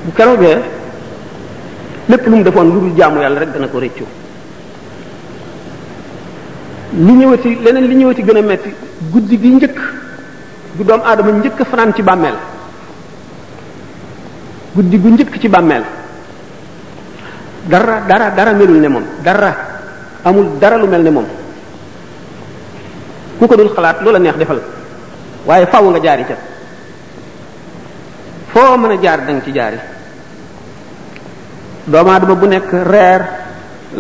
bu 0.05 0.11
keroogee 0.13 0.59
lépp 2.11 2.27
lu 2.27 2.37
mu 2.37 2.45
defoon 2.45 2.67
lu 2.75 2.81
dul 2.83 2.95
jaamu 2.99 3.23
yàlla 3.23 3.39
rek 3.41 3.51
dana 3.55 3.69
ko 3.69 3.79
rëccu 3.79 4.05
li 7.07 7.13
ñëwati 7.13 7.59
leneen 7.65 7.87
li 7.87 7.95
ñëwati 7.97 8.23
gën 8.23 8.37
a 8.37 8.43
metti 8.43 8.71
guddi 9.13 9.39
gi 9.41 9.49
njëkk 9.55 9.79
gu 10.77 10.83
doom 10.85 11.01
aadama 11.05 11.31
njëkk 11.33 11.61
a 11.61 11.65
fanaan 11.65 11.95
ci 11.95 12.03
bàmmeel 12.03 12.35
guddi 14.75 14.99
gu 14.99 15.09
njëkk 15.09 15.39
ci 15.41 15.49
bàmmeel 15.49 15.85
dara 17.71 18.01
dara 18.09 18.31
dara 18.31 18.53
melul 18.53 18.81
ne 18.81 18.89
moom 18.89 19.05
dara 19.23 19.55
amul 20.25 20.59
dara 20.59 20.77
lu 20.79 20.87
mel 20.89 21.03
ne 21.03 21.11
moom 21.11 21.27
ku 23.39 23.47
ko 23.47 23.57
dul 23.57 23.71
xalaat 23.75 24.03
loola 24.03 24.19
neex 24.19 24.37
defal 24.37 24.61
waaye 25.47 25.67
faaw 25.67 25.85
nga 25.93 26.01
jaari 26.05 26.25
ca 26.31 26.37
foo 28.53 28.77
mën 28.79 28.91
a 28.95 29.03
jaar 29.03 29.21
dang 29.27 29.41
ci 29.45 29.51
jaari 29.53 29.79
doomu 31.87 32.11
aadama 32.11 32.35
bu 32.35 32.47
nekk 32.47 32.71
reer 32.93 33.21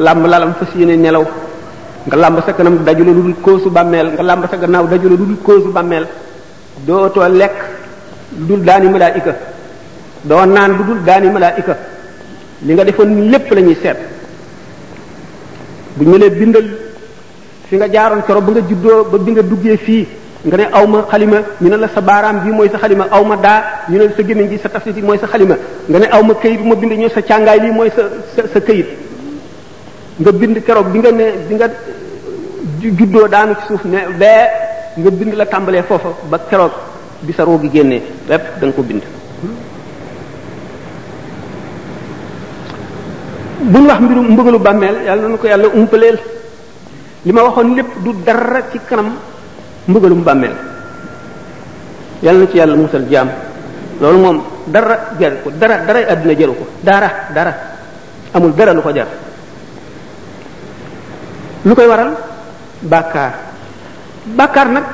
lamb 0.04 0.24
lalam 0.26 0.54
fas 0.59 0.70
yéene 0.76 0.96
nelaw 0.96 1.24
nga 2.07 2.16
lamb 2.16 2.38
sa 2.46 2.52
kanam 2.54 2.76
dajula 2.87 3.11
lu 3.12 3.22
dul 3.26 3.35
koosu 3.44 3.68
bàmmeel 3.76 4.09
nga 4.12 4.22
lamb 4.22 4.44
sa 4.50 4.57
gannaaw 4.57 4.87
dajula 4.87 5.16
lu 5.16 5.16
dul 5.26 5.37
koosu 5.46 5.68
bàmmeel 5.76 6.07
dootoo 6.87 7.28
lekk 7.40 7.57
dul 8.46 8.61
daani 8.68 8.88
malaika 8.88 9.33
doo 10.28 10.44
naan 10.46 10.72
dudul 10.78 11.00
daani 11.07 11.28
malaika 11.37 11.74
li 12.64 12.72
nga 12.74 12.85
defoon 12.85 13.11
lépp 13.30 13.48
la 13.54 13.61
ñuy 13.61 13.74
seet 13.83 13.98
bu 15.96 16.02
ñu 16.04 16.30
bindal 16.38 16.66
fi 17.68 17.74
nga 17.76 17.88
jaaroon 17.92 18.22
kero 18.26 18.40
ba 18.46 18.50
nga 18.52 18.61
juddoo 18.68 18.98
ba 19.11 19.16
bi 19.18 19.30
nga 19.33 19.42
duggee 19.42 19.76
fii 19.87 20.04
nga 20.46 20.57
ne 20.61 20.64
awma 20.74 21.07
khalima 21.11 21.37
ñu 21.61 21.68
ne 21.70 21.76
la 21.76 21.88
sa 21.88 22.00
baram 22.02 22.40
bi 22.44 22.50
moy 22.50 22.68
sa 22.68 22.76
khalima 22.78 23.07
awma 23.11 23.37
da 23.37 23.64
ñu 23.88 23.96
ne 23.96 24.09
sa 24.14 24.22
gemin 24.22 24.46
gi 24.48 24.59
sa 24.59 24.68
tafsiti 24.68 25.00
moy 25.00 25.16
sa 25.18 25.26
khalima 25.26 25.54
nga 25.88 25.98
ne 25.98 26.04
awma 26.12 26.35
kayit 26.35 26.61
mo 26.61 26.76
bind 26.76 26.92
ñu 26.92 27.09
sa 27.09 27.22
càngaay 27.22 27.61
li 27.61 27.70
moy 27.70 27.90
sa 27.90 28.02
sa 28.52 28.61
kayit 28.61 28.87
nga 30.20 30.33
bind 30.33 30.62
keroog 30.62 30.88
bi 30.88 30.98
nga 30.98 31.11
ne 31.12 31.24
bi 31.48 31.54
nga 31.54 31.68
juddo 32.78 33.26
daanu 33.26 33.54
ci 33.57 33.62
suuf 33.68 33.85
ne 33.85 33.96
be 34.18 34.35
nga 35.00 35.11
bind 35.11 35.33
la 35.35 35.46
tambalé 35.46 35.83
fofu 35.83 36.09
ba 36.28 36.38
keroog 36.50 36.72
bi 37.22 37.33
sa 37.33 37.44
roogi 37.44 37.70
génné 37.72 38.02
bép 38.28 38.59
da 38.61 38.66
nga 38.66 38.72
ko 38.72 38.83
bind 38.83 39.02
buñ 43.64 43.87
wax 43.87 43.98
mbirum 44.00 44.26
mbëgalu 44.33 44.59
bàmmeel 44.59 44.96
yalla 45.09 45.26
na 45.28 45.37
ko 45.38 45.46
yàlla 45.46 45.68
umpaleel 45.74 46.18
li 47.24 47.33
ma 47.33 47.42
waxoon 47.44 47.76
du 48.04 48.12
dara 48.26 48.61
ci 48.70 48.78
kanam 48.87 49.14
mbugalum 49.88 50.23
bàmmeel 50.25 50.53
yàlla 52.23 52.40
na 52.40 52.47
ci 52.47 52.57
yàlla 52.59 52.77
musal 52.77 53.03
jaam 53.11 53.29
loolu 54.01 54.18
moom 54.18 54.40
dara 54.66 54.99
jaru 55.20 55.37
ko 55.44 55.51
dara 55.61 55.79
dara 55.87 55.99
àddina 56.12 56.33
jaru 56.38 56.55
ko 56.55 56.66
dara 56.85 57.09
dara 57.35 57.53
amul 58.35 58.53
dara 58.53 58.73
lu 58.73 58.81
ko 58.83 58.92
jar 58.94 59.07
lu 61.66 61.75
koy 61.75 61.87
waral 61.87 62.12
bàkkaar 62.83 63.33
bàkkaar 64.38 64.68
nag 64.68 64.85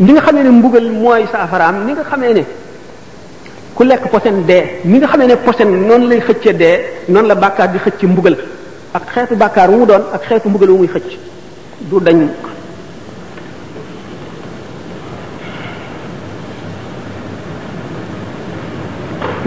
ni 0.00 0.12
nga 0.12 0.20
xamee 0.26 0.42
ne 0.42 0.50
mbugal 0.50 0.86
mooy 0.90 1.24
saafaraam 1.32 1.84
ni 1.86 1.92
nga 1.92 2.04
xamee 2.10 2.32
ne 2.34 2.42
ku 3.74 3.82
lekk 3.84 4.04
posen 4.10 4.44
dee 4.48 4.64
ni 4.84 4.98
nga 4.98 5.06
xam 5.06 5.20
ne 5.20 5.26
ne 5.26 5.36
posen 5.36 5.68
noonu 5.86 6.06
lay 6.08 6.20
xëcce 6.20 6.52
dee 6.60 6.76
noonu 7.08 7.26
la 7.28 7.34
bàkkaar 7.34 7.68
di 7.72 7.78
xëcc 7.84 8.02
mbugal 8.10 8.36
ak 8.94 9.04
xeetu 9.14 9.36
bàkkaar 9.36 9.70
wu 9.70 9.76
mu 9.78 9.86
doon 9.86 10.02
ak 10.14 10.22
xeetu 10.28 10.48
mbugal 10.48 10.70
wu 10.70 10.76
muy 10.78 10.88
xëcc 10.88 11.12
du 11.88 11.98
dañ 12.00 12.28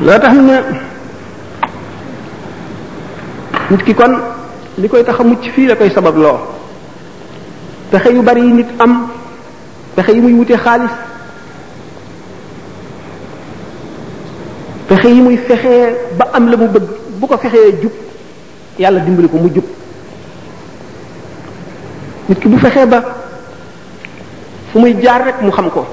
loo 0.05 0.19
tax 0.21 0.33
mu 0.37 0.43
ne 0.45 0.55
nit 3.73 3.81
ki 3.83 3.93
kon 3.97 4.13
li 4.77 4.87
koy 4.87 5.03
tax 5.03 5.17
a 5.19 5.23
mucc 5.23 5.43
fii 5.51 5.65
la 5.65 5.75
koy 5.75 5.89
sabab 5.89 6.15
loo 6.15 6.37
pexe 7.89 8.09
yu 8.13 8.21
bari 8.21 8.41
yi 8.41 8.53
nit 8.53 8.67
am 8.77 9.07
pexe 9.95 10.11
yi 10.13 10.21
muy 10.21 10.33
wute 10.33 10.53
xaalis 10.63 10.93
fexe 14.89 15.07
yi 15.09 15.21
muy 15.21 15.37
fexe 15.37 15.73
ba 16.17 16.29
am 16.33 16.49
la 16.51 16.57
mu 16.57 16.67
bëgg 16.67 16.85
bu 17.17 17.27
ko 17.27 17.37
fexee 17.37 17.81
jub 17.81 17.91
yàlla 18.77 18.99
dimbali 18.99 19.27
ko 19.27 19.37
mu 19.37 19.49
jub 19.51 19.65
nit 22.29 22.39
ki 22.39 22.47
bu 22.47 22.57
fexe 22.59 22.85
ba 22.87 23.01
fu 24.71 24.77
muy 24.79 24.93
jaar 25.01 25.25
rek 25.25 25.41
mu 25.41 25.49
xam 25.51 25.69
ko 25.71 25.83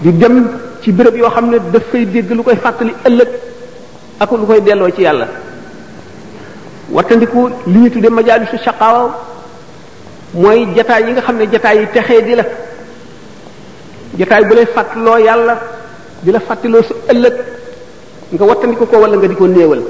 di 0.00 0.12
dem 0.14 0.48
ci 0.82 0.90
bërëb 0.90 1.16
yoo 1.16 1.30
xam 1.30 1.50
ne 1.50 1.58
daf 1.72 1.84
fay 1.90 2.04
dégg 2.06 2.30
lu 2.32 2.42
koy 2.42 2.56
fàttali 2.56 2.92
ëllëg 3.08 3.28
ak 4.18 4.30
lu 4.32 4.46
koy 4.46 4.60
delloo 4.60 4.90
ci 4.90 5.02
yàlla 5.02 5.28
wattandiku 6.90 7.48
li 7.66 7.78
ñu 7.78 7.90
tuddee 7.90 8.10
majaalisu 8.10 8.56
shaqaawa 8.64 9.02
mooy 10.34 10.66
jataay 10.76 11.02
yi 11.06 11.12
nga 11.12 11.22
xam 11.22 11.36
ne 11.36 11.46
jataay 11.52 11.76
yi 11.80 11.86
texee 11.92 12.20
di 12.22 12.34
la 12.34 12.44
jataay 14.18 14.44
bu 14.44 14.54
lay 14.54 14.66
fàttaloo 14.66 15.16
yàlla 15.18 15.54
di 16.22 16.30
la 16.32 16.40
fàttaloo 16.40 16.82
su 16.82 16.94
ëllëg 17.12 17.34
nga 18.32 18.44
wattandiku 18.44 18.86
ko 18.86 18.96
wala 19.02 19.16
nga 19.16 19.28
di 19.28 19.34
ko 19.36 19.46
néewal 19.46 19.82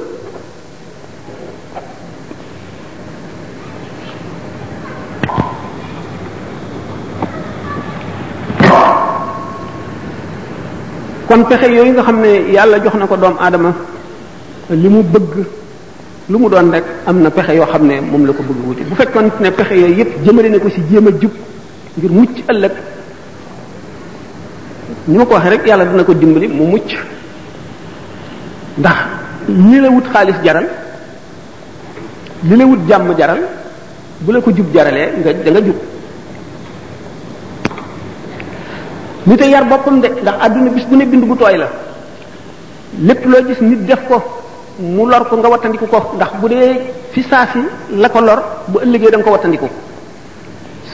pexe 11.52 11.68
yooyu 11.76 11.92
nga 11.92 12.02
xam 12.08 12.16
ne 12.24 12.28
yàlla 12.56 12.76
jox 12.82 12.94
na 12.98 13.06
ko 13.06 13.16
doomu 13.16 13.36
aadama 13.40 13.70
li 14.82 14.88
mu 14.88 15.02
bëgg 15.12 15.28
lu 16.32 16.36
mu 16.38 16.48
doon 16.48 16.68
rek 16.74 16.84
am 17.06 17.16
na 17.22 17.30
pexe 17.30 17.52
yoo 17.58 17.66
xam 17.72 17.84
ne 17.88 17.94
moom 18.00 18.24
la 18.26 18.32
ko 18.32 18.42
bëgg 18.48 18.62
wuti 18.68 18.82
bu 18.88 18.94
fekkoon 18.94 19.26
ne 19.40 19.50
pexe 19.50 19.74
yooyu 19.80 19.94
yépp 19.98 20.10
jëmale 20.24 20.48
ne 20.48 20.58
ko 20.58 20.68
ci 20.70 20.80
jéem 20.90 21.06
a 21.08 21.10
jub 21.20 21.32
ngir 21.98 22.10
mucc 22.10 22.36
ëllëg 22.52 22.72
ni 25.08 25.18
ma 25.18 25.24
ko 25.26 25.34
waxee 25.34 25.50
rek 25.50 25.66
yàlla 25.66 25.84
dina 25.84 26.04
ko 26.04 26.14
dimbali 26.14 26.48
mu 26.48 26.64
mucc 26.66 26.90
ndax 28.78 28.98
li 29.48 29.80
la 29.80 29.88
wut 29.90 30.06
xaalis 30.12 30.38
jaral 30.44 30.66
li 32.48 32.56
la 32.56 32.64
wut 32.64 32.80
jàmm 32.88 33.14
jaral 33.18 33.40
bu 34.20 34.32
la 34.32 34.40
ko 34.40 34.50
jub 34.50 34.72
jaralee 34.74 35.08
nga 35.20 35.32
da 35.32 35.60
jub 35.66 35.76
nit 39.26 39.40
a 39.40 39.46
yar 39.46 39.64
boppam 39.64 40.00
de 40.00 40.08
ndax 40.08 40.34
àdduna 40.44 40.70
bis 40.70 40.84
bu 40.86 40.96
ne 40.96 41.04
bind 41.04 41.24
bu 41.26 41.36
tooy 41.36 41.56
la 41.56 41.68
lépp 43.02 43.24
loo 43.24 43.44
gis 43.46 43.60
nit 43.60 43.86
def 43.86 44.06
ko 44.08 44.20
mu 44.80 45.06
lor 45.06 45.28
ko 45.28 45.36
nga 45.36 45.48
wattandiku 45.48 45.86
ko 45.86 46.12
ndax 46.14 46.30
bu 46.40 46.48
dee 46.48 46.80
fi 47.12 47.22
saa 47.22 47.46
si 47.52 47.58
la 47.96 48.08
ko 48.08 48.20
lor 48.20 48.42
bu 48.68 48.80
ëllëgee 48.80 49.10
da 49.10 49.22
ko 49.22 49.30
wattandiku 49.30 49.66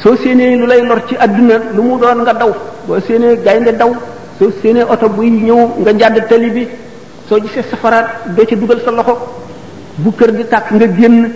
soo 0.03 0.17
séenee 0.17 0.57
lu 0.57 0.67
lay 0.67 0.83
lor 0.85 1.03
ci 1.09 1.17
àdduna 1.19 1.55
lu 1.75 1.83
mu 1.83 1.99
doon 1.99 2.21
nga 2.23 2.33
daw 2.35 2.53
boo 2.87 3.01
séenee 3.01 3.39
gaynde 3.43 3.77
daw 3.77 3.95
soo 4.39 4.51
séenee 4.63 4.83
oto 4.85 5.09
buy 5.09 5.31
ñëw 5.31 5.69
nga 5.79 5.93
jàdd 5.99 6.29
tali 6.29 6.51
bi 6.51 6.69
soo 7.29 7.41
gisee 7.41 7.63
safara 7.71 8.05
doo 8.27 8.45
ci 8.47 8.57
dugal 8.57 8.81
sa 8.85 8.91
loxo 8.91 9.17
bu 9.97 10.13
kër 10.13 10.33
di 10.33 10.45
tàkk 10.45 10.73
nga 10.73 10.87
génn 10.87 11.31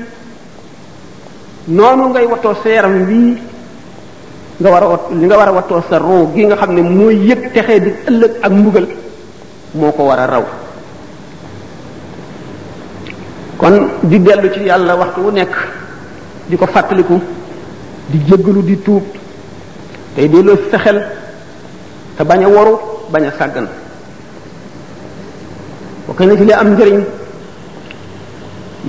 noonu 1.68 2.08
ngay 2.08 2.26
watoo 2.26 2.54
sa 2.62 2.68
yaram 2.68 3.06
wii 3.06 3.51
nga 4.62 4.70
war 4.74 4.82
a 4.84 4.88
wat 4.94 5.04
li 5.20 5.24
nga 5.26 5.36
war 5.38 5.48
a 5.48 5.52
wattoo 5.56 5.82
sa 5.90 5.96
roo 5.98 6.30
gi 6.34 6.46
nga 6.46 6.56
xam 6.56 6.70
ne 6.74 6.82
mooy 6.82 7.16
yëg 7.28 7.42
texee 7.52 7.80
di 7.84 7.90
ëllëg 8.08 8.32
ak 8.44 8.52
mbugal 8.52 8.86
moo 9.74 9.92
ko 9.96 10.02
war 10.08 10.18
a 10.20 10.26
raw 10.26 10.44
kon 13.58 13.74
di 14.02 14.18
dellu 14.22 14.48
ci 14.54 14.60
yàlla 14.68 14.94
waxtu 15.00 15.20
wu 15.20 15.30
nekk 15.30 15.54
di 16.48 16.56
ko 16.56 16.66
fàttaliku 16.66 17.16
di 18.10 18.18
jéggalu 18.28 18.62
di 18.62 18.76
tuub 18.84 19.02
tey 20.14 20.28
delloo 20.28 20.58
sa 20.70 20.78
xel 20.78 20.98
te 22.16 22.22
bañ 22.28 22.44
a 22.44 22.48
waru 22.54 22.74
bañ 23.12 23.24
a 23.26 23.32
sàggan 23.38 23.66
bokk 26.06 26.20
na 26.20 26.36
ci 26.36 26.44
li 26.44 26.52
am 26.52 26.68
njëriñ 26.74 27.04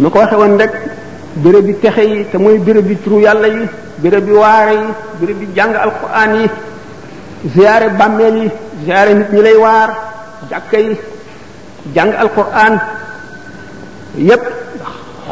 nu 0.01 0.09
ko 0.09 0.17
waxe 0.19 0.36
woon 0.36 0.55
rek 0.59 0.71
béréb 1.36 1.65
bi 1.65 1.74
texe 1.76 2.04
yi 2.06 2.26
te 2.26 2.38
mooy 2.38 2.58
béréb 2.60 2.86
bi 2.86 2.96
turu 2.98 3.19
yàlla 3.22 3.48
yi 3.48 3.65
béréb 3.98 4.24
bi 4.26 4.32
waare 4.32 4.72
yi 4.74 4.88
béréb 5.19 5.38
bi 5.39 5.48
jàng 5.56 5.74
alquran 5.76 6.34
yi 6.41 6.50
ziyaare 7.54 7.89
bàmmeel 8.00 8.38
yi 8.43 8.52
ziyaare 8.84 9.13
nit 9.15 9.32
ñi 9.32 9.41
lay 9.41 9.56
waar 9.58 9.89
jàkka 10.50 10.80
yi 10.80 10.96
jàng 11.96 12.12
alquran 12.13 12.80
yépp 14.17 14.43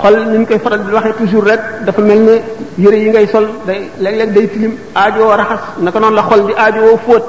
xol 0.02 0.16
ni 0.28 0.38
ñu 0.38 0.46
koy 0.46 0.60
faral 0.60 0.86
di 0.86 0.92
waxee 0.94 1.14
toujours 1.18 1.44
rek 1.50 1.60
dafa 1.86 2.02
mel 2.02 2.20
ni 2.20 2.42
yëre 2.84 2.98
yi 2.98 3.10
ngay 3.10 3.28
sol 3.28 3.48
day 3.68 3.90
léeg-léeg 4.00 4.32
day 4.34 4.48
tilim 4.48 4.76
aajowoo 4.96 5.36
raxas 5.38 5.60
naka 5.82 6.00
noonu 6.00 6.16
la 6.16 6.24
xol 6.30 6.46
di 6.48 6.54
aajowoo 6.54 6.98
fóot 7.06 7.24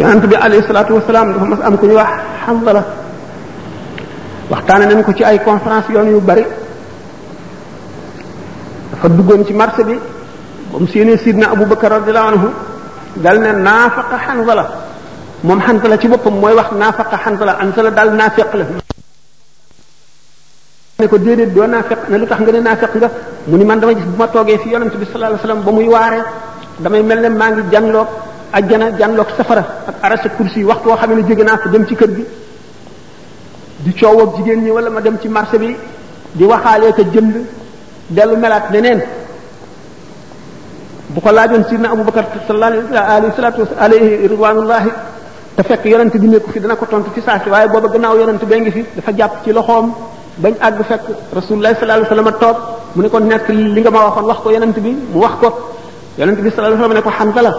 yonent 0.00 0.24
bi 0.32 0.36
alayhi 0.44 0.64
salaatu 0.66 0.96
wasalaam 0.96 1.28
am 1.62 1.76
ku 1.76 1.86
ñu 1.86 1.94
wax 2.00 2.10
Hanzala 2.46 2.82
waxtaane 4.50 4.84
nañ 4.88 5.02
ko 5.04 5.12
ci 5.16 5.22
ay 5.24 5.38
conférence 5.44 5.88
yoon 5.94 6.08
yu 6.12 6.20
bari 6.28 6.44
dafa 8.92 9.06
duggoon 9.16 9.44
ci 9.46 9.52
marché 9.52 9.84
bi 9.84 9.96
ba 10.70 10.76
mu 10.80 10.86
séenee 10.88 11.18
sidna 11.24 11.46
Abu 11.54 11.64
Bakar 11.66 11.90
radiyallahu 11.98 12.28
anhu 12.32 12.48
dal 13.22 13.36
ne 13.44 13.50
naafaqa 13.68 14.16
Hanzala 14.24 14.64
moom 15.44 15.60
Hanzala 15.66 15.94
ci 16.00 16.08
boppam 16.08 16.34
mooy 16.40 16.54
wax 16.58 16.68
naafaqa 16.82 17.16
Hanzala 17.24 17.52
Hanzala 17.60 17.90
daal 17.96 18.10
naafeq 18.20 18.52
la 18.60 18.64
ne 21.00 21.06
ko 21.12 21.16
déedéet 21.18 21.52
doo 21.54 21.66
naafeq 21.66 22.00
ne 22.08 22.16
lu 22.20 22.26
tax 22.30 22.38
nga 22.40 22.52
ne 22.52 22.60
naafeq 22.68 22.92
nga 22.96 23.08
mu 23.48 23.54
ni 23.58 23.64
man 23.68 23.78
dama 23.80 23.92
bu 23.94 24.16
ma 24.20 24.26
toogee 24.32 24.58
fi 24.62 24.68
yonent 24.72 24.94
bi 25.00 25.04
sallallahu 25.04 25.32
alayhi 25.32 25.40
wasallam 25.44 25.60
ba 25.66 25.70
muy 25.76 25.88
waare 25.94 26.20
damay 26.82 27.02
mel 27.08 27.20
ne 27.22 27.28
maa 27.38 27.50
ngi 27.50 27.62
janloog 27.72 28.08
ajjana 28.58 28.86
janloog 28.98 29.30
safara 29.36 29.62
ak 29.88 29.96
arasa 30.02 30.28
kursi 30.36 30.64
waxtu 30.64 30.88
woo 30.88 30.96
xam 31.00 31.10
ne 31.16 31.22
jóge 31.28 31.44
naa 31.44 31.56
ko 31.62 31.68
dem 31.68 31.86
ci 31.86 31.94
kër 31.96 32.10
gi 32.16 32.24
di 33.84 33.92
coow 33.98 34.20
ak 34.22 34.30
jigéen 34.36 34.60
ñi 34.64 34.70
wala 34.70 34.90
ma 34.90 35.00
dem 35.00 35.16
ci 35.22 35.28
marché 35.28 35.58
bi 35.58 35.76
di 36.36 36.44
waxaalee 36.44 36.92
ko 36.96 37.02
jënd 37.14 37.34
dellu 38.14 38.36
melaat 38.36 38.64
leneen 38.72 39.00
bu 41.12 41.20
ko 41.20 41.30
laajoon 41.32 41.64
sidna 41.68 41.88
Abu 41.90 42.02
Bakar 42.08 42.24
sallallahu 42.46 42.72
alayhi 42.94 43.32
wa 43.32 43.36
salatu 43.36 43.60
alayhi 43.84 44.26
ridwanullahi 44.32 44.90
te 45.56 45.62
fekk 45.68 45.84
yonent 45.92 46.14
bi 46.22 46.26
nekku 46.28 46.50
fi 46.52 46.60
dana 46.60 46.74
ko 46.76 46.86
tontu 46.90 47.10
ci 47.14 47.20
saa 47.22 47.38
si 47.42 47.48
waaye 47.50 47.68
booba 47.68 47.88
gannaaw 47.92 48.16
yonent 48.20 48.42
bee 48.50 48.60
ngi 48.60 48.70
fi 48.76 48.80
dafa 48.96 49.10
jàpp 49.16 49.34
ci 49.44 49.52
loxoom 49.52 49.86
bañ 50.42 50.54
àgg 50.66 50.78
fekk 50.90 51.04
rasulullah 51.38 51.70
sallallahu 51.74 51.98
alayhi 51.98 52.10
wa 52.10 52.16
sallam 52.32 52.40
toog 52.42 52.56
mu 52.94 53.02
ne 53.02 53.08
ko 53.12 53.18
nekk 53.20 53.46
li 53.74 53.80
nga 53.80 53.90
ma 53.90 54.00
waxoon 54.06 54.24
wax 54.30 54.38
ko 54.44 54.50
yonent 54.50 54.76
bi 54.84 54.90
mu 55.12 55.18
wax 55.24 55.34
ko 55.42 55.48
yonent 56.18 56.38
bi 56.44 56.48
sallallahu 56.54 56.84
alayhi 56.84 56.94
ne 56.98 57.02
ko 57.06 57.10
Hanzala 57.18 57.52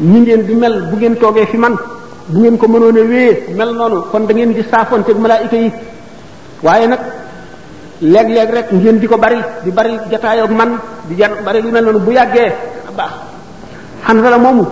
ñi 0.00 0.20
ngeen 0.20 0.42
di 0.46 0.54
mel 0.54 0.82
bu 0.90 0.96
ngeen 0.96 1.14
toogee 1.20 1.46
fi 1.50 1.56
man 1.58 1.74
bu 2.28 2.40
ngeen 2.40 2.56
ko 2.58 2.66
mënoon 2.68 2.96
a 2.98 3.02
wéyee 3.04 3.54
mel 3.56 3.70
noonu 3.78 3.98
kon 4.10 4.26
dangeen 4.26 4.48
ngeen 4.50 4.62
di 4.62 4.68
saafonteeg 4.70 5.18
malaayika 5.18 5.56
yi 5.56 5.70
waaye 6.62 6.86
nag 6.86 7.00
léeg-léeg 8.12 8.50
rek 8.54 8.66
ngeen 8.72 8.98
di 9.00 9.06
ko 9.06 9.16
bari 9.18 9.40
di 9.64 9.70
bari 9.70 9.94
jataayoo 10.10 10.44
ak 10.44 10.50
man 10.50 10.70
di 11.08 11.14
jar 11.16 11.32
bari 11.44 11.62
di 11.62 11.70
mel 11.70 11.84
noonu 11.84 11.98
bu 12.06 12.10
yàggee 12.12 12.48
a 12.48 12.52
ah, 12.88 12.92
baax 12.96 13.12
Hanzala 14.06 14.38
moomu 14.38 14.64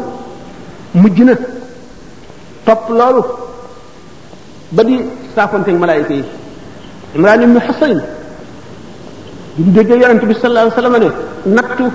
mujj 0.95 1.19
na 1.23 1.35
topp 2.67 2.83
loolu 2.99 3.23
ba 4.71 4.83
di 4.85 4.97
saafonteeg 5.35 5.77
malaayika 5.79 6.15
yi 6.15 6.25
Imran 7.17 7.43
ibnu 7.43 7.61
Husayn 7.67 8.01
bi 9.57 9.61
mu 9.65 9.71
déggee 9.77 9.99
yonent 10.01 10.23
bi 10.29 10.35
sallallahu 10.35 10.69
alayhi 10.79 11.13
ne 11.47 11.55
nattu 11.55 11.87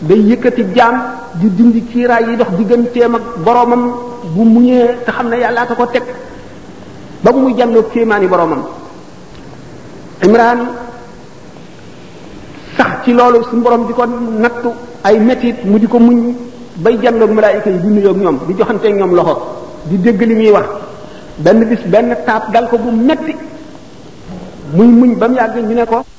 day 0.00 0.16
yëkkati 0.18 0.62
jaam 0.74 0.94
di 1.42 1.50
dindi 1.50 1.82
kiiraay 1.82 2.30
yi 2.30 2.36
dox 2.36 2.48
digganteem 2.56 3.14
ak 3.14 3.22
boromam 3.44 3.82
bu 4.34 4.44
muñee 4.44 4.86
te 5.04 5.10
xam 5.10 5.28
ne 5.28 5.36
yàllaa 5.38 5.66
ko 5.66 5.74
ko 5.74 5.86
teg 5.86 6.02
ba 7.22 7.32
mu 7.32 7.40
muy 7.40 7.54
jàlloo 7.58 7.82
kéemaani 7.92 8.26
boromam 8.28 8.62
imran 10.24 10.60
sax 12.76 12.86
ci 13.04 13.12
loolu 13.12 13.42
su 13.44 13.56
borom 13.56 13.86
di 13.86 13.92
ko 13.92 14.06
nattu 14.06 14.70
ay 15.02 15.18
metit 15.18 15.64
mu 15.64 15.78
di 15.80 15.86
ko 15.88 15.98
muñ 15.98 16.34
bay 16.76 16.96
jàlloog 17.02 17.30
malaayika 17.32 17.70
yi 17.70 17.78
di 17.78 17.88
nuyoog 17.88 18.16
ñoom 18.22 18.38
di 18.46 18.54
joxanteeg 18.56 18.94
ñoom 18.94 19.14
loxo 19.14 19.34
di 19.86 19.96
dégg 19.98 20.22
li 20.22 20.34
ñuy 20.34 20.50
wax 20.50 20.66
benn 21.38 21.64
bis 21.68 21.82
benn 21.86 22.16
taab 22.26 22.52
dal 22.52 22.68
ko 22.68 22.78
bu 22.78 22.90
metti 22.90 23.34
muy 24.74 24.86
muñ 24.86 25.18
ba 25.18 25.26
mu 25.28 25.34
yàgg 25.34 25.56
ñu 25.58 25.74
ne 25.74 25.84
ko 25.86 26.17